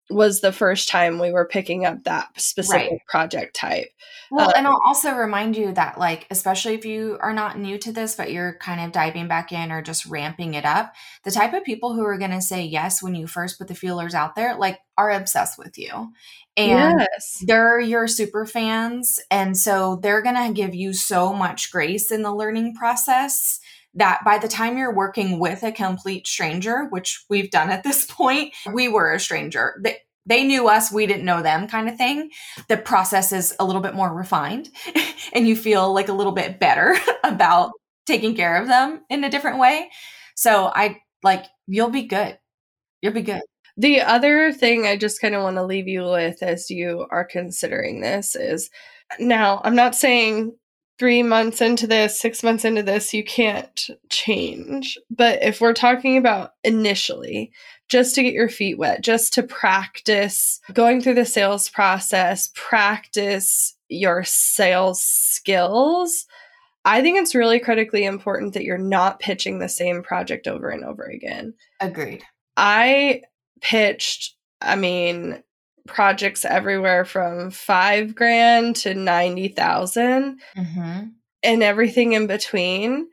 was 0.10 0.40
the 0.40 0.54
first 0.54 0.88
time 0.88 1.20
we 1.20 1.32
were 1.32 1.48
picking 1.48 1.86
up 1.86 2.04
that 2.06 2.30
specific 2.40 2.92
right. 2.92 3.02
project 3.08 3.56
type. 3.56 3.90
Well, 4.32 4.48
um, 4.48 4.54
and 4.56 4.68
I'll 4.68 4.82
also 4.86 5.14
remind 5.14 5.58
you 5.58 5.74
that, 5.74 5.98
like, 5.98 6.28
especially 6.30 6.76
if 6.76 6.86
you 6.86 7.18
are 7.22 7.34
not 7.34 7.60
new 7.60 7.78
to 7.80 7.92
this, 7.92 8.16
but 8.16 8.32
you're 8.32 8.58
kind 8.60 8.82
of 8.82 8.92
diving 8.92 9.28
back 9.28 9.52
in 9.52 9.72
or 9.72 9.82
just 9.82 10.06
ramping 10.06 10.54
it 10.54 10.66
up, 10.66 10.94
the 11.24 11.32
type 11.32 11.54
of 11.54 11.64
people 11.64 11.94
who 11.94 12.04
are 12.04 12.18
going 12.18 12.32
to 12.32 12.42
say 12.42 12.64
yes 12.64 13.04
when 13.04 13.16
you 13.16 13.28
first 13.28 13.58
put 13.58 13.68
the 13.68 13.76
feelers 13.76 14.14
out 14.14 14.36
there, 14.36 14.56
like, 14.56 14.80
are 14.98 15.12
obsessed 15.12 15.58
with 15.58 15.78
you. 15.78 16.12
And 16.56 17.00
yes. 17.00 17.44
they're 17.46 17.80
your 17.80 18.08
super 18.08 18.46
fans. 18.46 19.20
And 19.30 19.56
so 19.56 20.00
they're 20.02 20.24
going 20.24 20.48
to 20.48 20.54
give 20.54 20.74
you 20.74 20.92
so 20.94 21.34
much 21.34 21.72
grace 21.72 22.12
in 22.12 22.24
the 22.24 22.34
learning 22.34 22.76
process 22.76 23.60
that 23.98 24.24
by 24.24 24.38
the 24.38 24.48
time 24.48 24.78
you're 24.78 24.94
working 24.94 25.40
with 25.40 25.64
a 25.64 25.72
complete 25.72 26.28
stranger, 26.28 26.86
which 26.90 27.26
we've 27.30 27.52
done 27.52 27.70
at 27.70 27.84
this 27.84 28.06
point, 28.10 28.54
we 28.72 28.88
were 28.88 29.14
a 29.14 29.20
stranger. 29.20 29.80
They, 29.84 29.98
they 30.26 30.44
knew 30.44 30.68
us, 30.68 30.92
we 30.92 31.08
didn't 31.08 31.26
know 31.26 31.42
them 31.42 31.68
kind 31.68 31.90
of 31.90 31.98
thing. 31.98 32.30
The 32.68 32.78
process 32.78 33.32
is 33.32 33.56
a 33.60 33.66
little 33.66 33.82
bit 33.82 33.96
more 33.96 34.14
refined 34.14 34.70
and 35.34 35.48
you 35.48 35.56
feel 35.56 35.94
like 35.94 36.10
a 36.10 36.14
little 36.14 36.34
bit 36.34 36.60
better 36.60 36.98
about 37.24 37.72
taking 38.06 38.36
care 38.36 38.62
of 38.62 38.68
them 38.68 39.02
in 39.10 39.24
a 39.24 39.30
different 39.30 39.60
way. 39.60 39.90
So 40.36 40.72
I 40.74 41.02
like, 41.24 41.46
you'll 41.66 41.90
be 41.90 42.04
good. 42.04 42.38
You'll 43.02 43.14
be 43.14 43.22
good. 43.22 43.42
The 43.78 44.02
other 44.02 44.52
thing 44.52 44.86
I 44.86 44.98
just 44.98 45.22
kind 45.22 45.36
of 45.36 45.44
want 45.44 45.58
to 45.58 45.64
leave 45.64 45.88
you 45.88 46.04
with 46.04 46.42
as 46.44 46.70
you 46.70 47.06
are 47.10 47.24
considering 47.24 48.02
this 48.02 48.36
is 48.36 48.70
now, 49.20 49.62
I'm 49.64 49.76
not 49.76 49.96
saying 49.96 50.56
three 51.00 51.24
months 51.24 51.62
into 51.62 51.88
this, 51.88 52.20
six 52.20 52.44
months 52.44 52.66
into 52.66 52.84
this, 52.84 53.14
you 53.14 53.24
can't 53.24 53.90
change. 54.10 54.98
But 55.10 55.44
if 55.44 55.62
we're 55.62 55.74
talking 55.74 56.18
about 56.18 56.54
initially, 56.64 57.52
just 57.90 58.16
to 58.16 58.24
get 58.24 58.34
your 58.34 58.50
feet 58.50 58.78
wet, 58.78 59.02
just 59.02 59.34
to 59.34 59.44
practice 59.44 60.60
going 60.74 61.02
through 61.02 61.14
the 61.16 61.26
sales 61.26 61.70
process, 61.70 62.52
practice 62.56 63.76
your 63.90 64.24
sales 64.24 65.02
skills, 65.02 66.26
I 66.84 67.02
think 67.02 67.18
it's 67.20 67.36
really 67.36 67.60
critically 67.60 68.06
important 68.06 68.54
that 68.54 68.64
you're 68.64 68.78
not 68.78 69.20
pitching 69.20 69.60
the 69.60 69.70
same 69.70 70.04
project 70.04 70.48
over 70.48 70.70
and 70.70 70.84
over 70.84 71.04
again. 71.04 71.54
Agreed. 71.80 72.24
I 72.56 73.22
pitched, 73.62 74.36
I 74.62 74.76
mean, 74.76 75.44
projects 75.88 76.46
everywhere 76.46 77.06
from 77.06 77.52
five 77.52 78.16
grand 78.16 78.76
to 78.78 78.94
90,000 78.94 80.40
mm-hmm. 80.56 81.04
and 81.44 81.64
everything 81.64 82.14
in 82.14 82.28
between. 82.28 83.08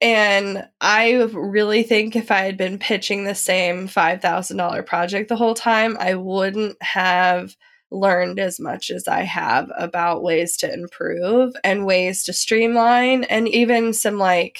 And 0.00 0.68
I 0.80 1.22
really 1.32 1.82
think 1.82 2.16
if 2.16 2.30
I 2.30 2.40
had 2.40 2.56
been 2.56 2.78
pitching 2.78 3.24
the 3.24 3.34
same 3.34 3.88
$5,000 3.88 4.86
project 4.86 5.28
the 5.28 5.36
whole 5.36 5.54
time, 5.54 5.96
I 5.98 6.14
wouldn't 6.14 6.82
have 6.82 7.56
learned 7.90 8.40
as 8.40 8.58
much 8.58 8.90
as 8.90 9.06
I 9.06 9.22
have 9.22 9.70
about 9.78 10.22
ways 10.22 10.56
to 10.58 10.72
improve 10.72 11.54
and 11.62 11.86
ways 11.86 12.24
to 12.24 12.32
streamline 12.32 13.24
and 13.24 13.48
even 13.48 13.92
some 13.92 14.18
like 14.18 14.58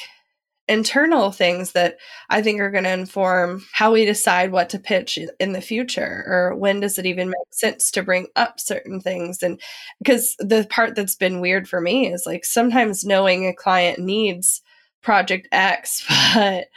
internal 0.69 1.31
things 1.31 1.73
that 1.73 1.99
I 2.31 2.41
think 2.41 2.61
are 2.61 2.71
going 2.71 2.85
to 2.85 2.93
inform 2.93 3.65
how 3.73 3.93
we 3.93 4.05
decide 4.05 4.51
what 4.51 4.71
to 4.71 4.79
pitch 4.79 5.19
in 5.39 5.53
the 5.53 5.61
future 5.61 6.25
or 6.27 6.55
when 6.57 6.81
does 6.81 6.99
it 6.99 7.07
even 7.07 7.29
make 7.29 7.37
sense 7.53 7.91
to 7.93 8.03
bring 8.03 8.29
up 8.37 8.59
certain 8.59 9.01
things. 9.01 9.43
And 9.43 9.61
because 9.99 10.35
the 10.39 10.67
part 10.71 10.95
that's 10.95 11.17
been 11.17 11.41
weird 11.41 11.69
for 11.69 11.81
me 11.81 12.11
is 12.11 12.25
like 12.25 12.45
sometimes 12.45 13.05
knowing 13.05 13.47
a 13.47 13.55
client 13.55 13.99
needs 13.99 14.63
project 15.03 15.49
X, 15.53 16.05
but 16.35 16.69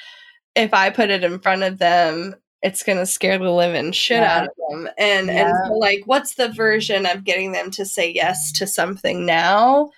if 0.55 0.73
I 0.73 0.89
put 0.89 1.09
it 1.09 1.23
in 1.23 1.39
front 1.39 1.63
of 1.63 1.77
them, 1.77 2.35
it's 2.63 2.83
going 2.83 2.97
to 2.97 3.05
scare 3.05 3.37
the 3.37 3.51
living 3.51 3.91
shit 3.91 4.19
yeah. 4.19 4.39
out 4.39 4.47
of 4.47 4.53
them. 4.69 4.89
And, 4.97 5.27
yeah. 5.27 5.47
and 5.47 5.57
so 5.67 5.73
like, 5.73 6.01
what's 6.05 6.35
the 6.35 6.49
version 6.49 7.05
of 7.05 7.23
getting 7.23 7.51
them 7.51 7.71
to 7.71 7.85
say 7.85 8.11
yes 8.11 8.51
to 8.53 8.67
something 8.67 9.25
now? 9.25 9.91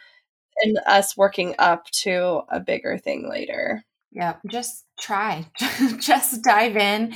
And 0.62 0.80
us 0.86 1.18
working 1.18 1.56
up 1.60 1.86
to 1.92 2.42
a 2.50 2.60
bigger 2.60 2.98
thing 2.98 3.30
later. 3.30 3.84
Yeah, 4.12 4.36
just 4.50 4.86
try. 5.00 5.46
just 6.00 6.42
dive 6.42 6.78
in. 6.78 7.14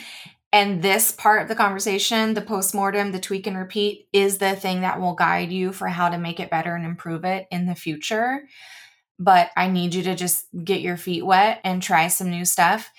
And 0.51 0.83
this 0.83 1.11
part 1.11 1.41
of 1.41 1.47
the 1.47 1.55
conversation, 1.55 2.35
the 2.35 2.41
postmortem, 2.41 3.11
the 3.11 3.19
tweak 3.19 3.47
and 3.47 3.57
repeat, 3.57 4.07
is 4.13 4.37
the 4.37 4.55
thing 4.55 4.81
that 4.81 5.01
will 5.01 5.15
guide 5.15 5.51
you 5.51 5.71
for 5.71 5.87
how 5.87 6.09
to 6.09 6.19
make 6.19 6.39
it 6.39 6.51
better 6.51 6.75
and 6.75 6.85
improve 6.85 7.25
it 7.25 7.47
in 7.49 7.65
the 7.65 7.73
future. 7.73 8.43
But 9.17 9.49
I 9.57 9.67
need 9.67 9.95
you 9.95 10.03
to 10.03 10.15
just 10.15 10.45
get 10.63 10.81
your 10.81 10.97
feet 10.97 11.25
wet 11.25 11.59
and 11.63 11.81
try 11.81 12.07
some 12.07 12.29
new 12.29 12.45
stuff. 12.45 12.91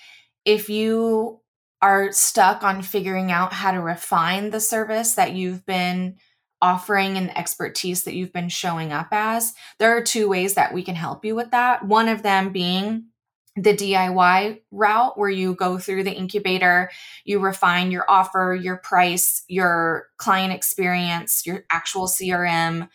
If 0.43 0.69
you 0.69 1.39
are 1.81 2.11
stuck 2.11 2.63
on 2.63 2.81
figuring 2.81 3.31
out 3.31 3.53
how 3.53 3.71
to 3.71 3.79
refine 3.79 4.49
the 4.49 4.59
service 4.59 5.15
that 5.15 5.33
you've 5.33 5.65
been 5.65 6.17
offering 6.61 7.17
and 7.17 7.35
expertise 7.37 8.03
that 8.03 8.15
you've 8.15 8.33
been 8.33 8.49
showing 8.49 8.91
up 8.91 9.07
as, 9.11 9.53
there 9.77 9.95
are 9.95 10.01
two 10.01 10.27
ways 10.27 10.55
that 10.55 10.73
we 10.73 10.83
can 10.83 10.95
help 10.95 11.25
you 11.25 11.35
with 11.35 11.51
that. 11.51 11.85
One 11.85 12.07
of 12.07 12.23
them 12.23 12.51
being 12.51 13.07
the 13.55 13.73
DIY 13.73 14.61
route 14.71 15.17
where 15.17 15.29
you 15.29 15.55
go 15.55 15.77
through 15.77 16.03
the 16.03 16.13
incubator, 16.13 16.91
you 17.23 17.39
refine 17.39 17.89
your 17.89 18.05
offer, 18.09 18.57
your 18.59 18.77
price, 18.77 19.43
your 19.47 20.07
client 20.17 20.53
experience, 20.53 21.45
your 21.45 21.63
actual 21.71 22.07
CRM, 22.07 22.89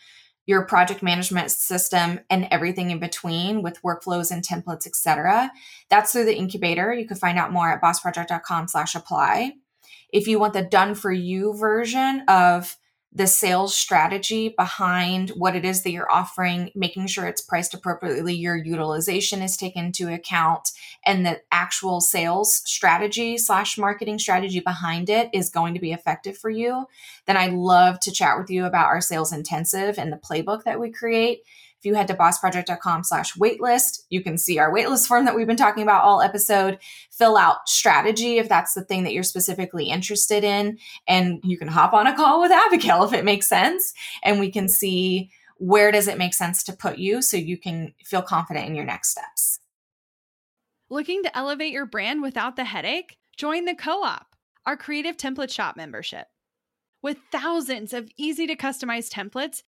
your 0.45 0.65
project 0.65 1.01
management 1.01 1.49
system 1.49 2.19
and 2.29 2.47
everything 2.51 2.91
in 2.91 2.99
between 2.99 3.61
with 3.61 3.81
workflows 3.83 4.31
and 4.31 4.43
templates, 4.43 4.85
etc. 4.85 5.51
That's 5.89 6.11
through 6.11 6.25
the 6.25 6.37
incubator. 6.37 6.93
You 6.93 7.07
can 7.07 7.17
find 7.17 7.37
out 7.37 7.51
more 7.51 7.71
at 7.71 7.81
bossproject.com 7.81 8.67
slash 8.67 8.95
apply. 8.95 9.53
If 10.11 10.27
you 10.27 10.39
want 10.39 10.53
the 10.53 10.63
done 10.63 10.93
for 10.93 11.11
you 11.11 11.53
version 11.53 12.23
of 12.27 12.75
the 13.13 13.27
sales 13.27 13.75
strategy 13.75 14.49
behind 14.49 15.31
what 15.31 15.55
it 15.55 15.65
is 15.65 15.83
that 15.83 15.91
you're 15.91 16.11
offering, 16.11 16.71
making 16.75 17.07
sure 17.07 17.25
it's 17.25 17.41
priced 17.41 17.73
appropriately, 17.73 18.33
your 18.33 18.55
utilization 18.55 19.41
is 19.41 19.57
taken 19.57 19.85
into 19.85 20.07
account, 20.07 20.71
and 21.05 21.25
the 21.25 21.41
actual 21.51 21.99
sales 21.99 22.61
strategy 22.65 23.37
slash 23.37 23.77
marketing 23.77 24.17
strategy 24.17 24.61
behind 24.61 25.09
it 25.09 25.29
is 25.33 25.49
going 25.49 25.73
to 25.73 25.79
be 25.79 25.91
effective 25.91 26.37
for 26.37 26.49
you, 26.49 26.85
then 27.25 27.35
I'd 27.35 27.53
love 27.53 27.99
to 28.01 28.11
chat 28.11 28.37
with 28.37 28.49
you 28.49 28.65
about 28.65 28.87
our 28.87 29.01
sales 29.01 29.33
intensive 29.33 29.97
and 29.97 30.11
the 30.11 30.17
playbook 30.17 30.63
that 30.63 30.79
we 30.79 30.89
create. 30.89 31.41
If 31.81 31.87
you 31.87 31.95
head 31.95 32.07
to 32.09 32.13
bossproject.com 32.13 33.03
slash 33.05 33.33
waitlist, 33.33 34.03
you 34.11 34.21
can 34.21 34.37
see 34.37 34.59
our 34.59 34.71
waitlist 34.71 35.07
form 35.07 35.25
that 35.25 35.35
we've 35.35 35.47
been 35.47 35.57
talking 35.57 35.81
about 35.81 36.03
all 36.03 36.21
episode. 36.21 36.77
Fill 37.09 37.37
out 37.37 37.67
strategy 37.67 38.37
if 38.37 38.47
that's 38.47 38.75
the 38.75 38.83
thing 38.83 39.03
that 39.03 39.13
you're 39.13 39.23
specifically 39.23 39.89
interested 39.89 40.43
in. 40.43 40.77
And 41.07 41.39
you 41.43 41.57
can 41.57 41.67
hop 41.67 41.93
on 41.93 42.05
a 42.05 42.15
call 42.15 42.39
with 42.39 42.51
Abagail 42.71 43.07
if 43.07 43.13
it 43.13 43.25
makes 43.25 43.49
sense. 43.49 43.95
And 44.21 44.39
we 44.39 44.51
can 44.51 44.69
see 44.69 45.31
where 45.57 45.91
does 45.91 46.07
it 46.07 46.19
make 46.19 46.35
sense 46.35 46.61
to 46.65 46.73
put 46.73 46.99
you 46.99 47.23
so 47.23 47.35
you 47.35 47.57
can 47.57 47.95
feel 48.05 48.21
confident 48.21 48.67
in 48.67 48.75
your 48.75 48.85
next 48.85 49.09
steps. 49.09 49.59
Looking 50.91 51.23
to 51.23 51.35
elevate 51.35 51.73
your 51.73 51.87
brand 51.87 52.21
without 52.21 52.57
the 52.57 52.65
headache? 52.65 53.17
Join 53.37 53.65
the 53.65 53.73
co 53.73 54.03
op, 54.03 54.35
our 54.67 54.77
creative 54.77 55.17
template 55.17 55.49
shop 55.49 55.75
membership. 55.75 56.27
With 57.01 57.17
thousands 57.31 57.91
of 57.91 58.11
easy 58.17 58.45
to 58.45 58.55
customize 58.55 59.09
templates, 59.09 59.63